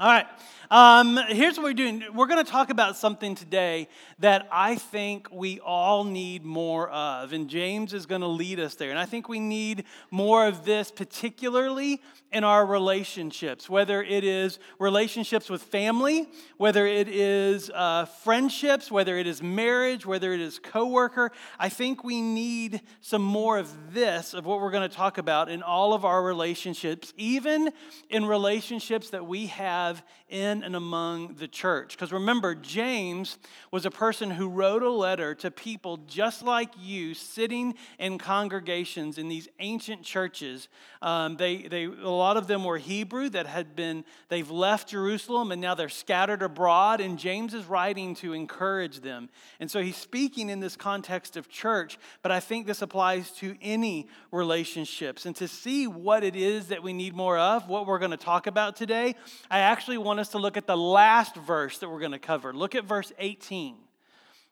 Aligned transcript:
All 0.00 0.08
right. 0.08 0.26
Um, 0.70 1.18
here's 1.28 1.58
what 1.58 1.64
we're 1.64 1.74
doing. 1.74 2.04
We're 2.14 2.28
going 2.28 2.42
to 2.42 2.50
talk 2.50 2.70
about 2.70 2.96
something 2.96 3.34
today 3.34 3.88
that 4.20 4.48
I 4.52 4.76
think 4.76 5.28
we 5.32 5.58
all 5.58 6.04
need 6.04 6.44
more 6.44 6.88
of. 6.88 7.32
And 7.32 7.50
James 7.50 7.92
is 7.92 8.06
going 8.06 8.20
to 8.20 8.28
lead 8.28 8.60
us 8.60 8.76
there. 8.76 8.90
And 8.90 8.98
I 8.98 9.04
think 9.04 9.28
we 9.28 9.40
need 9.40 9.84
more 10.12 10.46
of 10.46 10.64
this, 10.64 10.92
particularly 10.92 12.00
in 12.32 12.44
our 12.44 12.64
relationships, 12.64 13.68
whether 13.68 14.00
it 14.00 14.22
is 14.22 14.60
relationships 14.78 15.50
with 15.50 15.62
family, 15.64 16.28
whether 16.56 16.86
it 16.86 17.08
is 17.08 17.70
uh, 17.74 18.04
friendships, 18.04 18.92
whether 18.92 19.18
it 19.18 19.26
is 19.26 19.42
marriage, 19.42 20.06
whether 20.06 20.32
it 20.32 20.40
is 20.40 20.60
coworker. 20.60 21.32
I 21.58 21.68
think 21.68 22.04
we 22.04 22.22
need 22.22 22.82
some 23.00 23.22
more 23.22 23.58
of 23.58 23.92
this, 23.92 24.32
of 24.32 24.46
what 24.46 24.60
we're 24.60 24.70
going 24.70 24.88
to 24.88 24.96
talk 24.96 25.18
about 25.18 25.50
in 25.50 25.64
all 25.64 25.92
of 25.92 26.04
our 26.04 26.22
relationships, 26.22 27.12
even 27.16 27.72
in 28.08 28.24
relationships 28.24 29.10
that 29.10 29.26
we 29.26 29.46
have 29.46 29.89
have 29.90 30.02
in 30.28 30.62
and 30.62 30.76
among 30.76 31.34
the 31.34 31.48
church. 31.48 31.96
Because 31.96 32.12
remember, 32.12 32.54
James 32.54 33.36
was 33.72 33.84
a 33.84 33.90
person 33.90 34.30
who 34.30 34.48
wrote 34.48 34.82
a 34.82 34.90
letter 34.90 35.34
to 35.34 35.50
people 35.50 35.96
just 36.06 36.42
like 36.42 36.70
you 36.80 37.14
sitting 37.14 37.74
in 37.98 38.16
congregations 38.16 39.18
in 39.18 39.28
these 39.28 39.48
ancient 39.58 40.02
churches. 40.02 40.68
Um, 41.02 41.36
they, 41.36 41.62
they, 41.62 41.84
a 41.84 42.08
lot 42.08 42.36
of 42.36 42.46
them 42.46 42.64
were 42.64 42.78
Hebrew 42.78 43.28
that 43.30 43.46
had 43.46 43.74
been, 43.74 44.04
they've 44.28 44.50
left 44.50 44.90
Jerusalem 44.90 45.50
and 45.50 45.60
now 45.60 45.74
they're 45.74 45.88
scattered 45.88 46.42
abroad. 46.42 47.00
And 47.00 47.18
James 47.18 47.52
is 47.52 47.64
writing 47.64 48.14
to 48.16 48.32
encourage 48.32 49.00
them. 49.00 49.28
And 49.58 49.68
so 49.68 49.82
he's 49.82 49.96
speaking 49.96 50.48
in 50.48 50.60
this 50.60 50.76
context 50.76 51.36
of 51.36 51.48
church, 51.48 51.98
but 52.22 52.30
I 52.30 52.38
think 52.38 52.66
this 52.66 52.82
applies 52.82 53.32
to 53.32 53.56
any 53.60 54.06
relationships. 54.30 55.26
And 55.26 55.34
to 55.36 55.48
see 55.48 55.88
what 55.88 56.22
it 56.22 56.36
is 56.36 56.68
that 56.68 56.84
we 56.84 56.92
need 56.92 57.14
more 57.14 57.36
of, 57.36 57.68
what 57.68 57.86
we're 57.86 57.98
going 57.98 58.12
to 58.12 58.16
talk 58.16 58.46
about 58.46 58.76
today, 58.76 59.16
I 59.50 59.58
actually 59.58 59.79
want 59.88 60.20
us 60.20 60.28
to 60.30 60.38
look 60.38 60.56
at 60.56 60.66
the 60.66 60.76
last 60.76 61.34
verse 61.36 61.78
that 61.78 61.88
we're 61.88 62.00
going 62.00 62.12
to 62.12 62.18
cover. 62.18 62.52
Look 62.52 62.74
at 62.74 62.84
verse 62.84 63.12
18. 63.18 63.76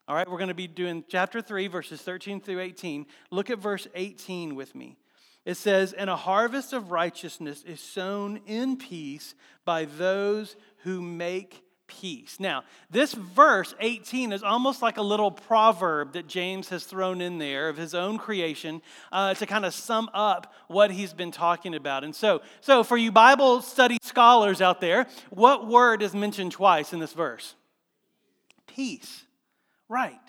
All 0.06 0.14
right, 0.14 0.28
we're 0.28 0.38
going 0.38 0.48
to 0.48 0.54
be 0.54 0.66
doing 0.66 1.04
chapter 1.06 1.42
3, 1.42 1.66
verses 1.66 2.00
13 2.00 2.40
through 2.40 2.60
18. 2.60 3.06
Look 3.30 3.50
at 3.50 3.58
verse 3.58 3.86
18 3.94 4.54
with 4.54 4.74
me. 4.74 4.96
It 5.44 5.56
says, 5.56 5.92
And 5.92 6.08
a 6.08 6.16
harvest 6.16 6.72
of 6.72 6.90
righteousness 6.90 7.62
is 7.64 7.80
sown 7.80 8.40
in 8.46 8.76
peace 8.76 9.34
by 9.64 9.84
those 9.84 10.56
who 10.78 11.02
make 11.02 11.62
peace. 11.88 12.38
Now, 12.38 12.62
this 12.90 13.14
verse 13.14 13.74
18 13.80 14.32
is 14.32 14.44
almost 14.44 14.80
like 14.80 14.98
a 14.98 15.02
little 15.02 15.30
proverb 15.30 16.12
that 16.12 16.28
James 16.28 16.68
has 16.68 16.84
thrown 16.84 17.20
in 17.20 17.38
there 17.38 17.68
of 17.68 17.76
his 17.76 17.94
own 17.94 18.18
creation 18.18 18.80
uh, 19.10 19.34
to 19.34 19.46
kind 19.46 19.64
of 19.64 19.74
sum 19.74 20.08
up 20.14 20.54
what 20.68 20.92
he's 20.92 21.12
been 21.12 21.32
talking 21.32 21.74
about. 21.74 22.04
And 22.04 22.14
so, 22.14 22.42
so, 22.60 22.84
for 22.84 22.96
you 22.96 23.10
Bible 23.10 23.62
study 23.62 23.98
scholars 24.02 24.62
out 24.62 24.80
there, 24.80 25.06
what 25.30 25.66
word 25.66 26.02
is 26.02 26.14
mentioned 26.14 26.52
twice 26.52 26.92
in 26.92 27.00
this 27.00 27.12
verse? 27.12 27.54
Peace. 28.68 29.24
Right. 29.88 30.20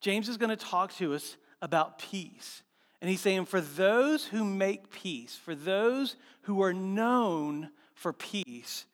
James 0.00 0.28
is 0.28 0.38
going 0.38 0.50
to 0.50 0.56
talk 0.56 0.94
to 0.96 1.14
us 1.14 1.36
about 1.62 1.98
peace. 1.98 2.62
And 3.00 3.08
he's 3.08 3.20
saying, 3.20 3.46
for 3.46 3.60
those 3.60 4.26
who 4.26 4.44
make 4.44 4.90
peace, 4.90 5.36
for 5.36 5.54
those 5.54 6.16
who 6.42 6.62
are 6.62 6.74
known 6.74 7.70
for 7.94 8.12
peace, 8.12 8.86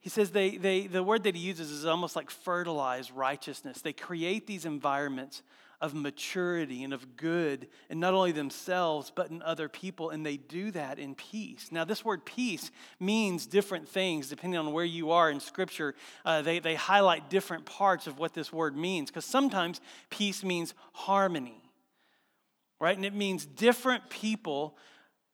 he 0.00 0.08
says 0.08 0.30
they, 0.30 0.56
they, 0.56 0.86
the 0.86 1.02
word 1.02 1.24
that 1.24 1.36
he 1.36 1.42
uses 1.42 1.70
is 1.70 1.84
almost 1.84 2.16
like 2.16 2.30
fertilize 2.30 3.10
righteousness. 3.10 3.82
They 3.82 3.92
create 3.92 4.46
these 4.46 4.64
environments 4.64 5.42
of 5.80 5.94
maturity 5.94 6.84
and 6.84 6.92
of 6.92 7.16
good 7.16 7.66
and 7.88 8.00
not 8.00 8.12
only 8.12 8.32
themselves, 8.32 9.10
but 9.14 9.30
in 9.30 9.42
other 9.42 9.68
people, 9.68 10.10
and 10.10 10.24
they 10.24 10.36
do 10.36 10.70
that 10.70 10.98
in 10.98 11.14
peace. 11.14 11.68
Now, 11.70 11.84
this 11.84 12.04
word 12.04 12.24
peace 12.24 12.70
means 12.98 13.46
different 13.46 13.88
things 13.88 14.28
depending 14.28 14.58
on 14.58 14.72
where 14.72 14.84
you 14.84 15.10
are 15.10 15.30
in 15.30 15.40
Scripture. 15.40 15.94
Uh, 16.24 16.42
they, 16.42 16.58
they 16.58 16.74
highlight 16.74 17.30
different 17.30 17.64
parts 17.64 18.06
of 18.06 18.18
what 18.18 18.34
this 18.34 18.52
word 18.52 18.76
means, 18.76 19.10
because 19.10 19.24
sometimes 19.24 19.80
peace 20.10 20.44
means 20.44 20.74
harmony, 20.92 21.62
right? 22.78 22.96
And 22.96 23.06
it 23.06 23.14
means 23.14 23.46
different 23.46 24.10
people 24.10 24.76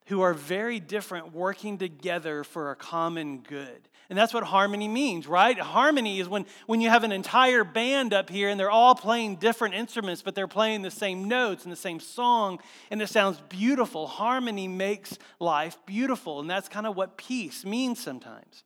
who 0.06 0.22
are 0.22 0.34
very 0.34 0.80
different 0.80 1.34
working 1.34 1.78
together 1.78 2.44
for 2.44 2.70
a 2.70 2.76
common 2.76 3.38
good. 3.38 3.88
And 4.08 4.16
that's 4.16 4.32
what 4.32 4.44
harmony 4.44 4.86
means, 4.86 5.26
right? 5.26 5.58
Harmony 5.58 6.20
is 6.20 6.28
when, 6.28 6.46
when 6.66 6.80
you 6.80 6.88
have 6.88 7.02
an 7.02 7.10
entire 7.10 7.64
band 7.64 8.14
up 8.14 8.30
here 8.30 8.48
and 8.48 8.58
they're 8.58 8.70
all 8.70 8.94
playing 8.94 9.36
different 9.36 9.74
instruments, 9.74 10.22
but 10.22 10.36
they're 10.36 10.46
playing 10.46 10.82
the 10.82 10.92
same 10.92 11.26
notes 11.26 11.64
and 11.64 11.72
the 11.72 11.76
same 11.76 11.98
song, 11.98 12.60
and 12.90 13.02
it 13.02 13.08
sounds 13.08 13.40
beautiful. 13.48 14.06
Harmony 14.06 14.68
makes 14.68 15.18
life 15.40 15.76
beautiful, 15.86 16.38
and 16.38 16.48
that's 16.48 16.68
kind 16.68 16.86
of 16.86 16.96
what 16.96 17.16
peace 17.16 17.64
means 17.64 18.00
sometimes. 18.00 18.62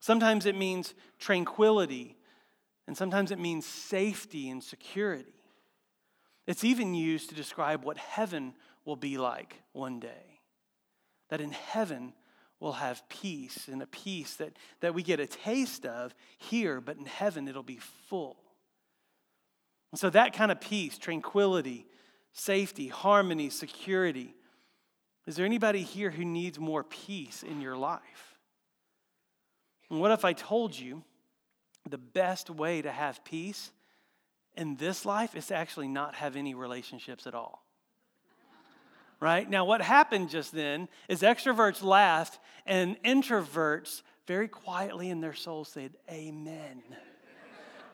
Sometimes 0.00 0.46
it 0.46 0.56
means 0.56 0.94
tranquility, 1.20 2.16
and 2.88 2.96
sometimes 2.96 3.30
it 3.30 3.38
means 3.38 3.64
safety 3.64 4.50
and 4.50 4.62
security. 4.62 5.44
It's 6.48 6.64
even 6.64 6.92
used 6.92 7.28
to 7.28 7.36
describe 7.36 7.84
what 7.84 7.98
heaven 7.98 8.54
will 8.84 8.96
be 8.96 9.16
like 9.16 9.62
one 9.72 10.00
day. 10.00 10.35
That 11.28 11.40
in 11.40 11.50
heaven, 11.50 12.12
we'll 12.60 12.72
have 12.72 13.08
peace 13.08 13.68
and 13.68 13.82
a 13.82 13.86
peace 13.86 14.36
that, 14.36 14.56
that 14.80 14.94
we 14.94 15.02
get 15.02 15.20
a 15.20 15.26
taste 15.26 15.84
of 15.84 16.14
here, 16.38 16.80
but 16.80 16.96
in 16.96 17.06
heaven 17.06 17.48
it'll 17.48 17.62
be 17.62 17.80
full. 18.08 18.36
And 19.92 20.00
so, 20.00 20.10
that 20.10 20.32
kind 20.32 20.50
of 20.50 20.60
peace, 20.60 20.98
tranquility, 20.98 21.86
safety, 22.32 22.88
harmony, 22.88 23.50
security. 23.50 24.34
Is 25.26 25.36
there 25.36 25.46
anybody 25.46 25.82
here 25.82 26.10
who 26.10 26.24
needs 26.24 26.58
more 26.58 26.84
peace 26.84 27.42
in 27.42 27.60
your 27.60 27.76
life? 27.76 28.36
And 29.90 30.00
what 30.00 30.10
if 30.10 30.24
I 30.24 30.32
told 30.32 30.78
you 30.78 31.02
the 31.88 31.98
best 31.98 32.50
way 32.50 32.82
to 32.82 32.90
have 32.90 33.24
peace 33.24 33.70
in 34.54 34.76
this 34.76 35.04
life 35.04 35.34
is 35.36 35.46
to 35.46 35.56
actually 35.56 35.88
not 35.88 36.14
have 36.16 36.36
any 36.36 36.54
relationships 36.54 37.26
at 37.26 37.34
all? 37.34 37.65
Right? 39.20 39.48
Now, 39.48 39.64
what 39.64 39.80
happened 39.80 40.30
just 40.30 40.52
then 40.52 40.88
is 41.08 41.22
extroverts 41.22 41.82
laughed 41.82 42.38
and 42.66 43.00
introverts 43.02 44.02
very 44.26 44.48
quietly 44.48 45.10
in 45.10 45.20
their 45.20 45.34
soul 45.34 45.64
said, 45.64 45.92
Amen. 46.10 46.82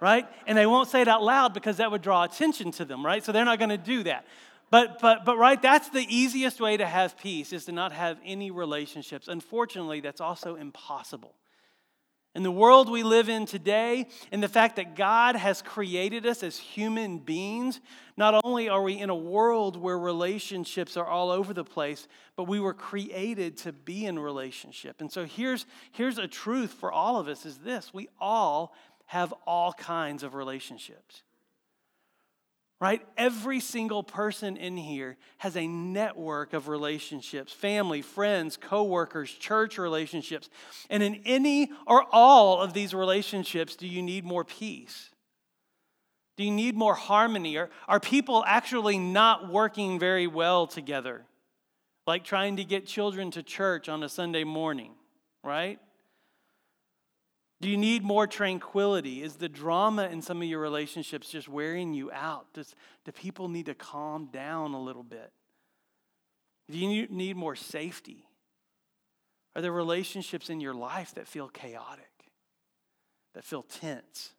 right? 0.00 0.26
And 0.46 0.56
they 0.56 0.66
won't 0.66 0.88
say 0.88 1.02
it 1.02 1.08
out 1.08 1.22
loud 1.22 1.54
because 1.54 1.76
that 1.76 1.90
would 1.90 2.02
draw 2.02 2.24
attention 2.24 2.72
to 2.72 2.84
them, 2.84 3.04
right? 3.04 3.22
So 3.22 3.32
they're 3.32 3.44
not 3.44 3.58
going 3.58 3.70
to 3.70 3.78
do 3.78 4.02
that. 4.04 4.26
But, 4.70 5.00
but, 5.00 5.26
but, 5.26 5.36
right, 5.36 5.60
that's 5.60 5.90
the 5.90 6.06
easiest 6.08 6.58
way 6.58 6.78
to 6.78 6.86
have 6.86 7.18
peace 7.18 7.52
is 7.52 7.66
to 7.66 7.72
not 7.72 7.92
have 7.92 8.18
any 8.24 8.50
relationships. 8.50 9.28
Unfortunately, 9.28 10.00
that's 10.00 10.20
also 10.20 10.56
impossible. 10.56 11.34
In 12.34 12.42
the 12.42 12.50
world 12.50 12.90
we 12.90 13.02
live 13.02 13.28
in 13.28 13.44
today, 13.44 14.06
and 14.30 14.42
the 14.42 14.48
fact 14.48 14.76
that 14.76 14.96
God 14.96 15.36
has 15.36 15.60
created 15.60 16.24
us 16.24 16.42
as 16.42 16.56
human 16.56 17.18
beings, 17.18 17.78
not 18.16 18.40
only 18.42 18.70
are 18.70 18.82
we 18.82 18.98
in 18.98 19.10
a 19.10 19.14
world 19.14 19.76
where 19.76 19.98
relationships 19.98 20.96
are 20.96 21.06
all 21.06 21.30
over 21.30 21.52
the 21.52 21.64
place, 21.64 22.08
but 22.34 22.44
we 22.44 22.58
were 22.58 22.72
created 22.72 23.58
to 23.58 23.72
be 23.72 24.06
in 24.06 24.18
relationship. 24.18 25.02
And 25.02 25.12
so 25.12 25.26
here's, 25.26 25.66
here's 25.90 26.16
a 26.16 26.26
truth 26.26 26.72
for 26.72 26.90
all 26.90 27.18
of 27.18 27.28
us 27.28 27.44
is 27.44 27.58
this 27.58 27.92
we 27.92 28.08
all 28.18 28.74
have 29.06 29.34
all 29.46 29.74
kinds 29.74 30.22
of 30.22 30.32
relationships 30.32 31.22
right? 32.82 33.06
Every 33.16 33.60
single 33.60 34.02
person 34.02 34.56
in 34.56 34.76
here 34.76 35.16
has 35.38 35.56
a 35.56 35.68
network 35.68 36.52
of 36.52 36.66
relationships 36.66 37.52
family, 37.52 38.02
friends, 38.02 38.56
coworkers, 38.56 39.30
church 39.30 39.78
relationships. 39.78 40.50
And 40.90 41.00
in 41.00 41.22
any 41.24 41.70
or 41.86 42.04
all 42.10 42.60
of 42.60 42.74
these 42.74 42.92
relationships, 42.92 43.76
do 43.76 43.86
you 43.86 44.02
need 44.02 44.24
more 44.24 44.44
peace? 44.44 45.10
Do 46.36 46.42
you 46.42 46.50
need 46.50 46.74
more 46.74 46.96
harmony? 46.96 47.56
Are, 47.56 47.70
are 47.86 48.00
people 48.00 48.42
actually 48.48 48.98
not 48.98 49.48
working 49.48 50.00
very 50.00 50.26
well 50.26 50.66
together? 50.66 51.24
Like 52.04 52.24
trying 52.24 52.56
to 52.56 52.64
get 52.64 52.84
children 52.84 53.30
to 53.30 53.44
church 53.44 53.88
on 53.88 54.02
a 54.02 54.08
Sunday 54.08 54.42
morning, 54.42 54.90
right? 55.44 55.78
Do 57.62 57.70
you 57.70 57.76
need 57.76 58.02
more 58.02 58.26
tranquility? 58.26 59.22
Is 59.22 59.36
the 59.36 59.48
drama 59.48 60.08
in 60.08 60.20
some 60.20 60.42
of 60.42 60.48
your 60.48 60.58
relationships 60.58 61.30
just 61.30 61.48
wearing 61.48 61.94
you 61.94 62.10
out? 62.10 62.52
Does, 62.54 62.74
do 63.04 63.12
people 63.12 63.48
need 63.48 63.66
to 63.66 63.74
calm 63.74 64.26
down 64.26 64.74
a 64.74 64.82
little 64.82 65.04
bit? 65.04 65.30
Do 66.68 66.76
you 66.76 67.06
need 67.06 67.36
more 67.36 67.54
safety? 67.54 68.26
Are 69.54 69.62
there 69.62 69.70
relationships 69.70 70.50
in 70.50 70.60
your 70.60 70.74
life 70.74 71.14
that 71.14 71.28
feel 71.28 71.48
chaotic, 71.48 72.10
that 73.34 73.44
feel 73.44 73.62
tense? 73.62 74.32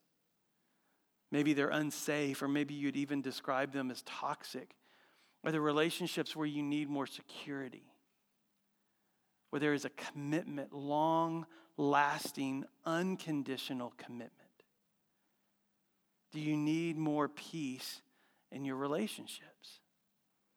Maybe 1.31 1.53
they're 1.53 1.69
unsafe, 1.69 2.41
or 2.41 2.49
maybe 2.49 2.73
you'd 2.73 2.97
even 2.97 3.21
describe 3.21 3.71
them 3.71 3.89
as 3.89 4.01
toxic. 4.01 4.75
Are 5.45 5.51
there 5.53 5.61
relationships 5.61 6.35
where 6.35 6.45
you 6.45 6.61
need 6.61 6.89
more 6.89 7.07
security? 7.07 7.93
Where 9.49 9.61
there 9.61 9.73
is 9.73 9.85
a 9.85 9.91
commitment, 9.91 10.73
long 10.73 11.45
lasting, 11.77 12.65
unconditional 12.85 13.93
commitment? 13.97 14.31
Do 16.31 16.39
you 16.39 16.57
need 16.57 16.97
more 16.97 17.27
peace 17.27 18.01
in 18.51 18.65
your 18.65 18.75
relationships? 18.75 19.79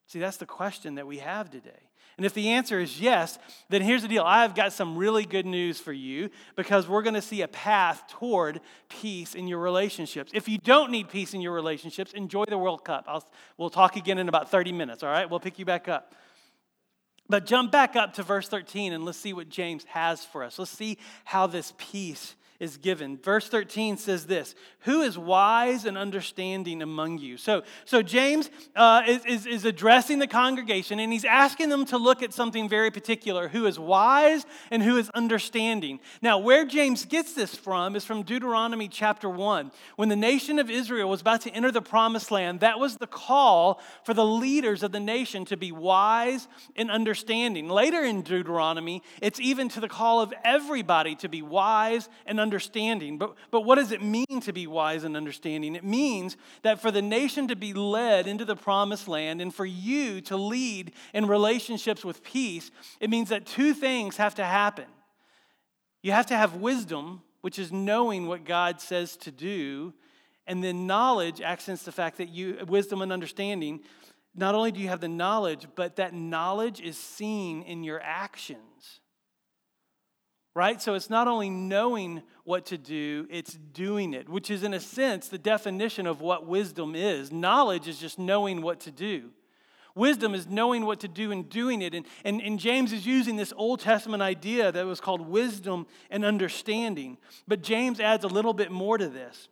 See, 0.06 0.18
that's 0.18 0.36
the 0.36 0.46
question 0.46 0.94
that 0.94 1.06
we 1.06 1.18
have 1.18 1.50
today. 1.50 1.90
And 2.16 2.24
if 2.24 2.32
the 2.32 2.48
answer 2.48 2.80
is 2.80 2.98
yes, 2.98 3.38
then 3.68 3.82
here's 3.82 4.00
the 4.00 4.08
deal. 4.08 4.22
I've 4.24 4.54
got 4.54 4.72
some 4.72 4.96
really 4.96 5.26
good 5.26 5.44
news 5.44 5.78
for 5.78 5.92
you 5.92 6.30
because 6.54 6.88
we're 6.88 7.02
going 7.02 7.14
to 7.14 7.20
see 7.20 7.42
a 7.42 7.48
path 7.48 8.04
toward 8.08 8.60
peace 8.88 9.34
in 9.34 9.46
your 9.46 9.58
relationships. 9.58 10.32
If 10.34 10.48
you 10.48 10.56
don't 10.56 10.90
need 10.90 11.10
peace 11.10 11.34
in 11.34 11.42
your 11.42 11.52
relationships, 11.52 12.12
enjoy 12.12 12.44
the 12.48 12.56
World 12.56 12.84
Cup. 12.84 13.04
I'll, 13.06 13.24
we'll 13.58 13.68
talk 13.68 13.96
again 13.96 14.16
in 14.16 14.30
about 14.30 14.50
30 14.50 14.72
minutes, 14.72 15.02
all 15.02 15.10
right? 15.10 15.28
We'll 15.28 15.40
pick 15.40 15.58
you 15.58 15.66
back 15.66 15.88
up. 15.88 16.14
But 17.28 17.46
jump 17.46 17.72
back 17.72 17.96
up 17.96 18.14
to 18.14 18.22
verse 18.22 18.48
13 18.48 18.92
and 18.92 19.04
let's 19.04 19.18
see 19.18 19.32
what 19.32 19.48
James 19.48 19.84
has 19.84 20.24
for 20.24 20.44
us. 20.44 20.58
Let's 20.58 20.70
see 20.70 20.98
how 21.24 21.46
this 21.46 21.72
peace 21.76 22.36
is 22.58 22.76
given. 22.76 23.18
Verse 23.18 23.48
13 23.48 23.96
says 23.96 24.26
this 24.26 24.54
Who 24.80 25.02
is 25.02 25.18
wise 25.18 25.84
and 25.84 25.98
understanding 25.98 26.82
among 26.82 27.18
you? 27.18 27.36
So, 27.36 27.62
so 27.84 28.02
James 28.02 28.50
uh, 28.74 29.02
is, 29.06 29.24
is, 29.24 29.46
is 29.46 29.64
addressing 29.64 30.18
the 30.18 30.26
congregation 30.26 30.98
and 30.98 31.12
he's 31.12 31.24
asking 31.24 31.68
them 31.68 31.84
to 31.86 31.98
look 31.98 32.22
at 32.22 32.32
something 32.32 32.68
very 32.68 32.90
particular 32.90 33.48
who 33.48 33.66
is 33.66 33.78
wise 33.78 34.46
and 34.70 34.82
who 34.82 34.96
is 34.96 35.10
understanding. 35.10 36.00
Now, 36.22 36.38
where 36.38 36.64
James 36.64 37.04
gets 37.04 37.34
this 37.34 37.54
from 37.54 37.96
is 37.96 38.04
from 38.04 38.22
Deuteronomy 38.22 38.88
chapter 38.88 39.28
1. 39.28 39.70
When 39.96 40.08
the 40.08 40.16
nation 40.16 40.58
of 40.58 40.70
Israel 40.70 41.08
was 41.08 41.20
about 41.20 41.42
to 41.42 41.50
enter 41.50 41.70
the 41.70 41.82
promised 41.82 42.30
land, 42.30 42.60
that 42.60 42.78
was 42.78 42.96
the 42.96 43.06
call 43.06 43.80
for 44.04 44.14
the 44.14 44.24
leaders 44.24 44.82
of 44.82 44.92
the 44.92 45.00
nation 45.00 45.44
to 45.46 45.56
be 45.56 45.72
wise 45.72 46.48
and 46.74 46.90
understanding. 46.90 47.68
Later 47.68 48.02
in 48.02 48.22
Deuteronomy, 48.22 49.02
it's 49.20 49.40
even 49.40 49.68
to 49.70 49.80
the 49.80 49.88
call 49.88 50.20
of 50.20 50.32
everybody 50.44 51.14
to 51.16 51.28
be 51.28 51.42
wise 51.42 52.08
and 52.24 52.38
understanding 52.38 52.45
understanding. 52.46 53.18
But, 53.18 53.34
but 53.50 53.62
what 53.62 53.74
does 53.74 53.90
it 53.90 54.00
mean 54.00 54.40
to 54.42 54.52
be 54.52 54.68
wise 54.68 55.02
and 55.02 55.16
understanding? 55.16 55.74
It 55.74 55.82
means 55.82 56.36
that 56.62 56.80
for 56.80 56.92
the 56.92 57.02
nation 57.02 57.48
to 57.48 57.56
be 57.56 57.72
led 57.72 58.28
into 58.28 58.44
the 58.44 58.54
promised 58.54 59.08
land 59.08 59.40
and 59.40 59.52
for 59.52 59.66
you 59.66 60.20
to 60.22 60.36
lead 60.36 60.92
in 61.12 61.26
relationships 61.26 62.04
with 62.04 62.22
peace, 62.22 62.70
it 63.00 63.10
means 63.10 63.30
that 63.30 63.46
two 63.46 63.74
things 63.74 64.16
have 64.18 64.36
to 64.36 64.44
happen. 64.44 64.86
You 66.02 66.12
have 66.12 66.26
to 66.26 66.36
have 66.36 66.54
wisdom, 66.54 67.22
which 67.40 67.58
is 67.58 67.72
knowing 67.72 68.28
what 68.28 68.44
God 68.44 68.80
says 68.80 69.16
to 69.18 69.32
do, 69.32 69.92
and 70.46 70.62
then 70.62 70.86
knowledge 70.86 71.40
accents 71.40 71.82
the 71.82 71.90
fact 71.90 72.18
that 72.18 72.28
you, 72.28 72.64
wisdom 72.68 73.02
and 73.02 73.12
understanding, 73.12 73.80
not 74.36 74.54
only 74.54 74.70
do 74.70 74.78
you 74.78 74.88
have 74.88 75.00
the 75.00 75.08
knowledge, 75.08 75.66
but 75.74 75.96
that 75.96 76.14
knowledge 76.14 76.80
is 76.80 76.96
seen 76.96 77.62
in 77.62 77.82
your 77.82 78.00
actions 78.00 79.00
right? 80.56 80.80
So 80.80 80.94
it's 80.94 81.10
not 81.10 81.28
only 81.28 81.50
knowing 81.50 82.22
what 82.46 82.66
to 82.66 82.78
do, 82.78 83.26
it's 83.30 83.54
doing 83.72 84.14
it, 84.14 84.28
which 84.28 84.50
is, 84.50 84.62
in 84.62 84.72
a 84.72 84.80
sense, 84.80 85.28
the 85.28 85.38
definition 85.38 86.06
of 86.06 86.20
what 86.20 86.46
wisdom 86.46 86.94
is. 86.94 87.32
Knowledge 87.32 87.88
is 87.88 87.98
just 87.98 88.18
knowing 88.18 88.62
what 88.62 88.80
to 88.80 88.90
do. 88.90 89.30
Wisdom 89.96 90.34
is 90.34 90.46
knowing 90.46 90.84
what 90.84 91.00
to 91.00 91.08
do 91.08 91.32
and 91.32 91.48
doing 91.48 91.80
it. 91.80 91.94
And, 91.94 92.06
and, 92.24 92.40
and 92.42 92.60
James 92.60 92.92
is 92.92 93.06
using 93.06 93.36
this 93.36 93.52
Old 93.56 93.80
Testament 93.80 94.22
idea 94.22 94.70
that 94.70 94.86
was 94.86 95.00
called 95.00 95.22
wisdom 95.22 95.86
and 96.10 96.24
understanding. 96.24 97.16
But 97.48 97.62
James 97.62 97.98
adds 97.98 98.22
a 98.22 98.28
little 98.28 98.52
bit 98.52 98.70
more 98.70 98.98
to 98.98 99.08
this. 99.08 99.48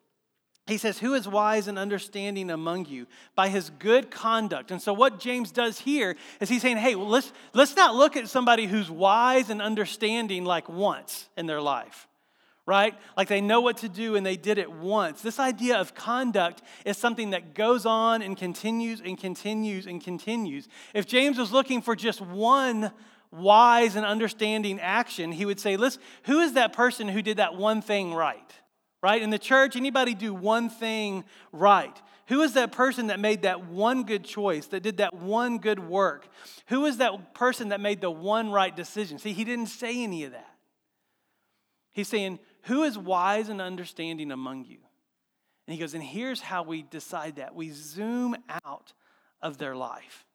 He 0.67 0.79
says, 0.79 0.99
Who 0.99 1.15
is 1.15 1.29
wise 1.29 1.67
and 1.67 1.79
understanding 1.79 2.51
among 2.51 2.87
you? 2.87 3.07
By 3.35 3.49
his 3.49 3.71
good 3.71 4.11
conduct. 4.11 4.71
And 4.71 4.81
so, 4.81 4.93
what 4.93 5.19
James 5.19 5.51
does 5.51 5.81
here 5.81 6.17
is 6.41 6.49
he's 6.49 6.63
saying, 6.63 6.79
Hey, 6.79 6.95
well, 6.95 7.09
let's, 7.09 7.33
let's 7.53 7.77
not 7.77 7.95
look 7.95 8.17
at 8.17 8.29
somebody 8.29 8.67
who's 8.67 8.91
wise 8.91 9.51
and 9.51 9.61
understanding 9.61 10.45
like 10.45 10.69
once 10.69 11.29
in 11.37 11.47
their 11.47 11.61
life, 11.61 12.09
right? 12.67 12.95
Like 13.17 13.29
they 13.29 13.41
know 13.41 13.61
what 13.61 13.79
to 13.79 13.89
do 13.89 14.17
and 14.17 14.25
they 14.25 14.37
did 14.37 14.59
it 14.59 14.71
once. 14.71 15.21
This 15.21 15.39
idea 15.39 15.79
of 15.79 15.95
conduct 15.95 16.63
is 16.85 16.97
something 16.97 17.31
that 17.31 17.55
goes 17.55 17.85
on 17.85 18.23
and 18.23 18.37
continues 18.37 19.01
and 19.01 19.19
continues 19.19 19.87
and 19.87 20.03
continues. 20.03 20.69
If 20.95 21.07
James 21.07 21.39
was 21.39 21.53
looking 21.53 21.83
for 21.83 21.95
just 21.95 22.21
one 22.21 22.91
wise 23.31 23.97
and 23.97 24.07
understanding 24.07 24.81
action, 24.81 25.33
he 25.33 25.45
would 25.45 25.61
say, 25.61 25.77
Listen, 25.77 26.01
who 26.25 26.41
is 26.41 26.55
that 26.55 26.73
person 26.73 27.09
who 27.09 27.21
did 27.21 27.37
that 27.37 27.55
one 27.55 27.83
thing 27.83 28.15
right? 28.15 28.53
right? 29.05 29.21
In 29.21 29.29
the 29.29 29.39
church, 29.39 29.77
anybody 29.77 30.15
do 30.15 30.33
one 30.33 30.71
thing 30.71 31.25
right? 31.53 31.95
Who 32.29 32.41
is 32.41 32.55
that 32.55 32.73
person 32.73 33.09
that 33.09 33.21
made 33.21 33.43
that 33.43 33.67
one 33.67 34.05
good 34.05 34.25
choice, 34.25 34.67
that 34.69 34.83
did 34.83 34.97
that 34.97 35.13
one 35.13 35.59
good 35.59 35.79
work? 35.79 36.27
Who 36.69 36.87
is 36.87 36.97
that 36.97 37.35
person 37.35 37.69
that 37.69 37.81
made 37.81 38.01
the 38.01 38.11
one 38.11 38.51
right 38.51 38.75
decision? 38.75 39.19
See, 39.19 39.35
he 39.35 39.45
didn't 39.45 39.67
say 39.67 40.03
any 40.03 40.25
of 40.25 40.33
that. 40.33 40.49
He's 41.93 42.09
saying, 42.09 42.39
Who 42.65 42.83
is 42.83 42.97
wise 42.99 43.49
and 43.49 43.61
understanding 43.61 44.31
among 44.31 44.65
you? 44.65 44.79
And 45.67 45.75
he 45.75 45.81
goes, 45.81 45.95
And 45.95 46.03
here's 46.03 46.41
how 46.41 46.63
we 46.63 46.83
decide 46.83 47.37
that 47.37 47.55
we 47.55 47.71
zoom 47.71 48.37
out 48.65 48.93
of 49.43 49.59
their 49.59 49.77
life 49.77 50.27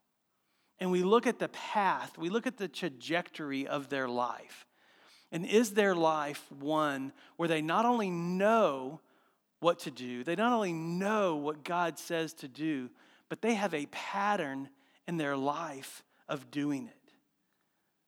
and 0.79 0.91
we 0.91 1.03
look 1.03 1.27
at 1.27 1.39
the 1.39 1.49
path, 1.49 2.17
we 2.17 2.29
look 2.29 2.47
at 2.47 2.57
the 2.57 2.67
trajectory 2.67 3.67
of 3.67 3.89
their 3.89 4.07
life. 4.07 4.65
And 5.31 5.45
is 5.45 5.71
their 5.71 5.93
life 5.93 6.43
one 6.51 7.13
where 7.35 7.49
they 7.49 7.61
not 7.61 7.85
only 7.85 8.09
know 8.09 9.01
what 9.59 9.79
to 9.79 9.91
do, 9.91 10.23
they 10.23 10.35
not 10.35 10.53
only 10.53 10.73
know 10.73 11.35
what 11.35 11.63
God 11.63 11.99
says 11.99 12.33
to 12.35 12.47
do, 12.47 12.89
but 13.27 13.41
they 13.41 13.53
have 13.53 13.73
a 13.73 13.85
pattern 13.87 14.69
in 15.07 15.17
their 15.17 15.35
life 15.35 16.03
of 16.27 16.49
doing 16.49 16.87
it? 16.87 17.13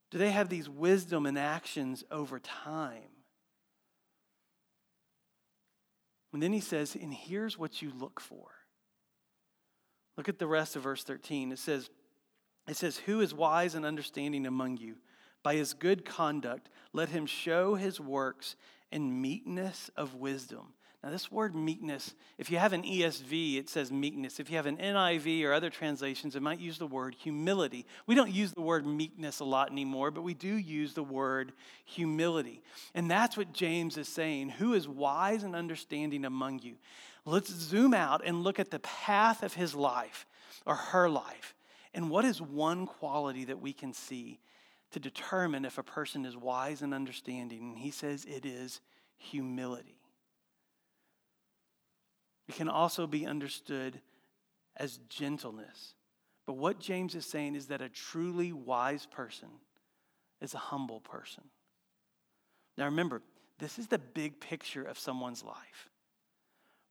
Do 0.09 0.17
they 0.17 0.31
have 0.31 0.49
these 0.49 0.69
wisdom 0.69 1.25
and 1.25 1.37
actions 1.37 2.03
over 2.09 2.39
time? 2.39 3.20
And 6.33 6.41
then 6.41 6.53
he 6.53 6.59
says, 6.59 6.95
and 6.95 7.13
here's 7.13 7.57
what 7.57 7.81
you 7.81 7.91
look 7.97 8.19
for. 8.19 8.47
Look 10.17 10.29
at 10.29 10.39
the 10.39 10.47
rest 10.47 10.75
of 10.75 10.83
verse 10.83 11.03
13. 11.03 11.51
It 11.51 11.59
says, 11.59 11.89
it 12.67 12.77
says, 12.77 12.97
Who 12.97 13.21
is 13.21 13.33
wise 13.33 13.75
and 13.75 13.85
understanding 13.85 14.45
among 14.45 14.77
you? 14.77 14.95
By 15.43 15.55
his 15.55 15.73
good 15.73 16.05
conduct, 16.05 16.69
let 16.93 17.09
him 17.09 17.25
show 17.25 17.75
his 17.75 17.99
works 17.99 18.55
in 18.91 19.21
meekness 19.21 19.89
of 19.95 20.15
wisdom. 20.15 20.73
Now, 21.03 21.09
this 21.09 21.31
word 21.31 21.55
meekness, 21.55 22.13
if 22.37 22.51
you 22.51 22.59
have 22.59 22.73
an 22.73 22.83
ESV, 22.83 23.57
it 23.57 23.69
says 23.69 23.91
meekness. 23.91 24.39
If 24.39 24.51
you 24.51 24.57
have 24.57 24.67
an 24.67 24.77
NIV 24.77 25.43
or 25.43 25.51
other 25.51 25.71
translations, 25.71 26.35
it 26.35 26.43
might 26.43 26.59
use 26.59 26.77
the 26.77 26.85
word 26.85 27.15
humility. 27.15 27.87
We 28.05 28.13
don't 28.13 28.31
use 28.31 28.51
the 28.51 28.61
word 28.61 28.85
meekness 28.85 29.39
a 29.39 29.45
lot 29.45 29.71
anymore, 29.71 30.11
but 30.11 30.21
we 30.21 30.35
do 30.35 30.55
use 30.55 30.93
the 30.93 31.03
word 31.03 31.53
humility. 31.85 32.61
And 32.93 33.09
that's 33.09 33.35
what 33.35 33.51
James 33.51 33.97
is 33.97 34.07
saying. 34.07 34.49
Who 34.49 34.73
is 34.73 34.87
wise 34.87 35.41
and 35.41 35.55
understanding 35.55 36.23
among 36.23 36.59
you? 36.59 36.75
Let's 37.25 37.51
zoom 37.51 37.95
out 37.95 38.21
and 38.23 38.43
look 38.43 38.59
at 38.59 38.69
the 38.69 38.79
path 38.79 39.41
of 39.41 39.55
his 39.55 39.73
life 39.73 40.27
or 40.67 40.75
her 40.75 41.09
life. 41.09 41.55
And 41.95 42.11
what 42.11 42.25
is 42.25 42.41
one 42.41 42.85
quality 42.85 43.45
that 43.45 43.59
we 43.59 43.73
can 43.73 43.93
see 43.93 44.39
to 44.91 44.99
determine 44.99 45.65
if 45.65 45.77
a 45.77 45.83
person 45.83 46.25
is 46.25 46.37
wise 46.37 46.81
and 46.81 46.93
understanding. 46.93 47.71
And 47.71 47.77
he 47.79 47.91
says 47.91 48.25
it 48.25 48.45
is 48.45 48.81
humility. 49.17 50.00
It 52.51 52.57
can 52.57 52.67
also 52.67 53.07
be 53.07 53.25
understood 53.25 54.01
as 54.75 54.99
gentleness. 55.07 55.93
But 56.45 56.57
what 56.57 56.81
James 56.81 57.15
is 57.15 57.25
saying 57.25 57.55
is 57.55 57.67
that 57.67 57.81
a 57.81 57.87
truly 57.87 58.51
wise 58.51 59.05
person 59.05 59.47
is 60.41 60.53
a 60.53 60.57
humble 60.57 60.99
person. 60.99 61.45
Now 62.77 62.85
remember, 62.85 63.21
this 63.57 63.79
is 63.79 63.87
the 63.87 63.99
big 63.99 64.41
picture 64.41 64.83
of 64.83 64.99
someone's 64.99 65.45
life, 65.45 65.89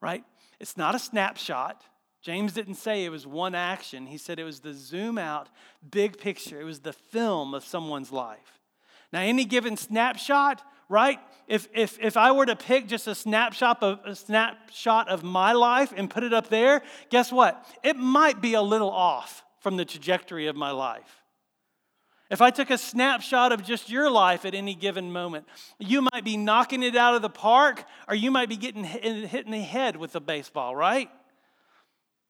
right? 0.01 0.25
It's 0.61 0.79
not 0.79 0.95
a 0.95 0.99
snapshot. 0.99 1.85
James 2.23 2.55
didn't 2.55 2.77
say 2.77 3.05
it 3.05 3.11
was 3.11 3.27
one 3.27 3.55
action. 3.55 4.07
He 4.07 4.17
said 4.17 4.39
it 4.39 4.45
was 4.45 4.61
the 4.61 4.73
zoom 4.73 5.19
out, 5.19 5.51
big 5.91 6.17
picture. 6.17 6.59
It 6.59 6.65
was 6.65 6.81
the 6.81 6.95
film 6.95 7.53
of 7.53 7.65
someone's 7.65 8.13
life. 8.13 8.61
Now, 9.13 9.21
any 9.21 9.45
given 9.45 9.77
snapshot, 9.77 10.63
right? 10.91 11.19
If, 11.47 11.69
if, 11.73 11.99
if 12.01 12.17
I 12.17 12.33
were 12.33 12.45
to 12.45 12.57
pick 12.57 12.87
just 12.87 13.07
a 13.07 13.15
snapshot, 13.15 13.83
of, 13.83 14.01
a 14.05 14.15
snapshot 14.15 15.09
of 15.09 15.23
my 15.23 15.53
life 15.53 15.95
and 15.97 16.11
put 16.11 16.25
it 16.25 16.35
up 16.35 16.49
there, 16.49 16.83
guess 17.09 17.33
what? 17.33 17.65
It 17.83 17.97
might 17.97 18.43
be 18.43 18.55
a 18.55 18.63
little 18.63 18.91
off 18.91 19.43
from 19.61 19.77
the 19.77 19.85
trajectory 19.85 20.49
of 20.49 20.57
my 20.57 20.73
life. 20.73 21.23
If 22.31 22.41
I 22.41 22.51
took 22.51 22.71
a 22.71 22.79
snapshot 22.79 23.53
of 23.53 23.65
just 23.65 23.91
your 23.91 24.11
life 24.11 24.45
at 24.45 24.55
any 24.55 24.75
given 24.75 25.11
moment, 25.11 25.47
you 25.79 26.03
might 26.13 26.25
be 26.25 26.37
knocking 26.37 26.83
it 26.83 26.97
out 26.97 27.15
of 27.15 27.23
the 27.23 27.31
park 27.31 27.85
or 28.09 28.15
you 28.15 28.31
might 28.31 28.49
be 28.49 28.57
getting 28.57 28.85
hit 28.85 29.47
in 29.47 29.51
the 29.51 29.61
head 29.61 29.97
with 29.97 30.15
a 30.15 30.21
baseball, 30.21 30.77
right? 30.77 31.11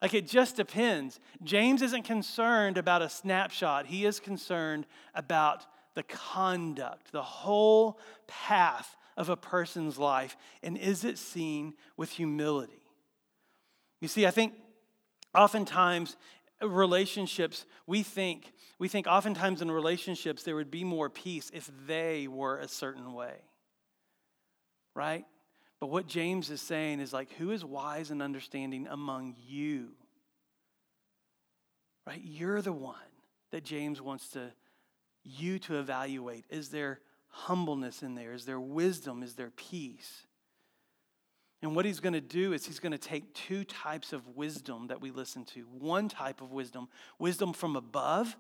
Like 0.01 0.15
it 0.15 0.27
just 0.27 0.57
depends. 0.57 1.21
James 1.45 1.83
isn't 1.83 2.05
concerned 2.05 2.79
about 2.79 3.03
a 3.03 3.09
snapshot, 3.09 3.87
he 3.87 4.07
is 4.07 4.21
concerned 4.21 4.87
about 5.15 5.67
the 6.01 6.15
conduct, 6.15 7.13
the 7.13 7.23
whole 7.23 7.99
path 8.27 8.97
of 9.19 9.29
a 9.29 9.37
person's 9.37 9.99
life. 9.99 10.35
And 10.63 10.79
is 10.79 11.05
it 11.05 11.19
seen 11.19 11.75
with 11.99 12.09
humility? 12.09 12.83
You 14.01 14.09
see, 14.09 14.27
I 14.27 14.31
think 14.31 14.55
oftentimes 15.35 16.17
relationships, 16.63 17.67
we 17.87 18.03
think, 18.03 18.55
we 18.79 18.89
think 18.89 19.07
oftentimes 19.07 19.61
in 19.61 19.71
relationships 19.71 20.43
there 20.43 20.57
would 20.57 20.71
be 20.71 20.85
more 20.85 21.11
peace 21.11 21.51
if 21.53 21.71
they 21.87 22.27
were 22.29 22.57
a 22.57 22.69
certain 22.69 23.13
way. 23.13 23.37
Right? 24.95 25.27
But 25.81 25.89
what 25.89 26.07
James 26.07 26.49
is 26.49 26.63
saying 26.63 27.01
is 27.01 27.13
like, 27.13 27.31
who 27.35 27.51
is 27.51 27.63
wise 27.63 28.11
and 28.11 28.23
understanding 28.23 28.87
among 28.89 29.35
you? 29.47 29.91
right? 32.07 32.21
You're 32.25 32.63
the 32.63 32.73
one 32.73 32.97
that 33.53 33.65
James 33.65 34.01
wants 34.01 34.31
to 34.31 34.53
you 35.25 35.59
to 35.61 35.79
evaluate. 35.79 36.45
Is 36.51 36.71
there 36.71 37.01
humbleness 37.29 38.03
in 38.03 38.15
there? 38.15 38.33
Is 38.33 38.45
there 38.45 38.61
wisdom? 38.61 39.23
Is 39.23 39.35
there 39.35 39.51
peace? 39.51 40.27
And 41.63 41.77
what 41.77 41.85
he's 41.85 42.01
going 42.01 42.15
to 42.15 42.21
do 42.21 42.53
is 42.53 42.65
he's 42.65 42.81
going 42.81 42.93
to 42.93 42.99
take 42.99 43.35
two 43.35 43.65
types 43.65 44.13
of 44.13 44.27
wisdom 44.29 44.87
that 44.87 45.01
we 45.01 45.11
listen 45.11 45.45
to. 45.47 45.61
One 45.79 46.09
type 46.09 46.41
of 46.41 46.53
wisdom, 46.53 46.89
wisdom 47.19 47.53
from 47.53 47.77
above, 47.77 48.37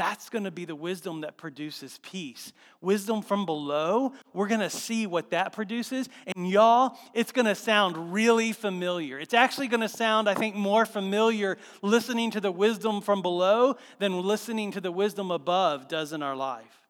that's 0.00 0.30
going 0.30 0.44
to 0.44 0.50
be 0.50 0.64
the 0.64 0.74
wisdom 0.74 1.20
that 1.20 1.36
produces 1.36 2.00
peace. 2.02 2.54
Wisdom 2.80 3.20
from 3.20 3.44
below, 3.44 4.14
we're 4.32 4.48
going 4.48 4.62
to 4.62 4.70
see 4.70 5.06
what 5.06 5.28
that 5.32 5.52
produces. 5.52 6.08
And 6.34 6.48
y'all, 6.48 6.96
it's 7.12 7.32
going 7.32 7.44
to 7.44 7.54
sound 7.54 8.10
really 8.10 8.52
familiar. 8.52 9.18
It's 9.18 9.34
actually 9.34 9.68
going 9.68 9.82
to 9.82 9.90
sound, 9.90 10.26
I 10.26 10.32
think, 10.32 10.54
more 10.54 10.86
familiar 10.86 11.58
listening 11.82 12.30
to 12.30 12.40
the 12.40 12.50
wisdom 12.50 13.02
from 13.02 13.20
below 13.20 13.76
than 13.98 14.22
listening 14.22 14.72
to 14.72 14.80
the 14.80 14.90
wisdom 14.90 15.30
above 15.30 15.86
does 15.86 16.14
in 16.14 16.22
our 16.22 16.34
life. 16.34 16.86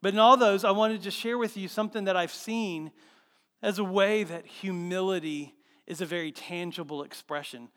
But 0.00 0.12
in 0.12 0.20
all 0.20 0.36
those, 0.36 0.62
I 0.62 0.70
wanted 0.70 1.02
to 1.02 1.10
share 1.10 1.38
with 1.38 1.56
you 1.56 1.66
something 1.66 2.04
that 2.04 2.16
I've 2.16 2.32
seen 2.32 2.92
as 3.64 3.80
a 3.80 3.84
way 3.84 4.22
that 4.22 4.46
humility 4.46 5.56
is 5.88 6.00
a 6.00 6.06
very 6.06 6.30
tangible 6.30 7.02
expression. 7.02 7.68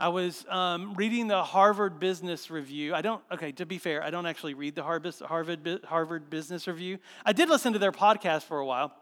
I 0.00 0.08
was 0.08 0.46
um, 0.48 0.94
reading 0.94 1.26
the 1.26 1.42
Harvard 1.42 1.98
Business 1.98 2.52
Review. 2.52 2.94
I 2.94 3.02
don't, 3.02 3.20
okay, 3.32 3.50
to 3.52 3.66
be 3.66 3.78
fair, 3.78 4.02
I 4.02 4.10
don't 4.10 4.26
actually 4.26 4.54
read 4.54 4.76
the 4.76 4.84
Harvard, 4.84 5.84
Harvard 5.84 6.30
Business 6.30 6.68
Review. 6.68 6.98
I 7.26 7.32
did 7.32 7.48
listen 7.48 7.72
to 7.72 7.80
their 7.80 7.90
podcast 7.90 8.44
for 8.44 8.60
a 8.60 8.66
while, 8.66 8.92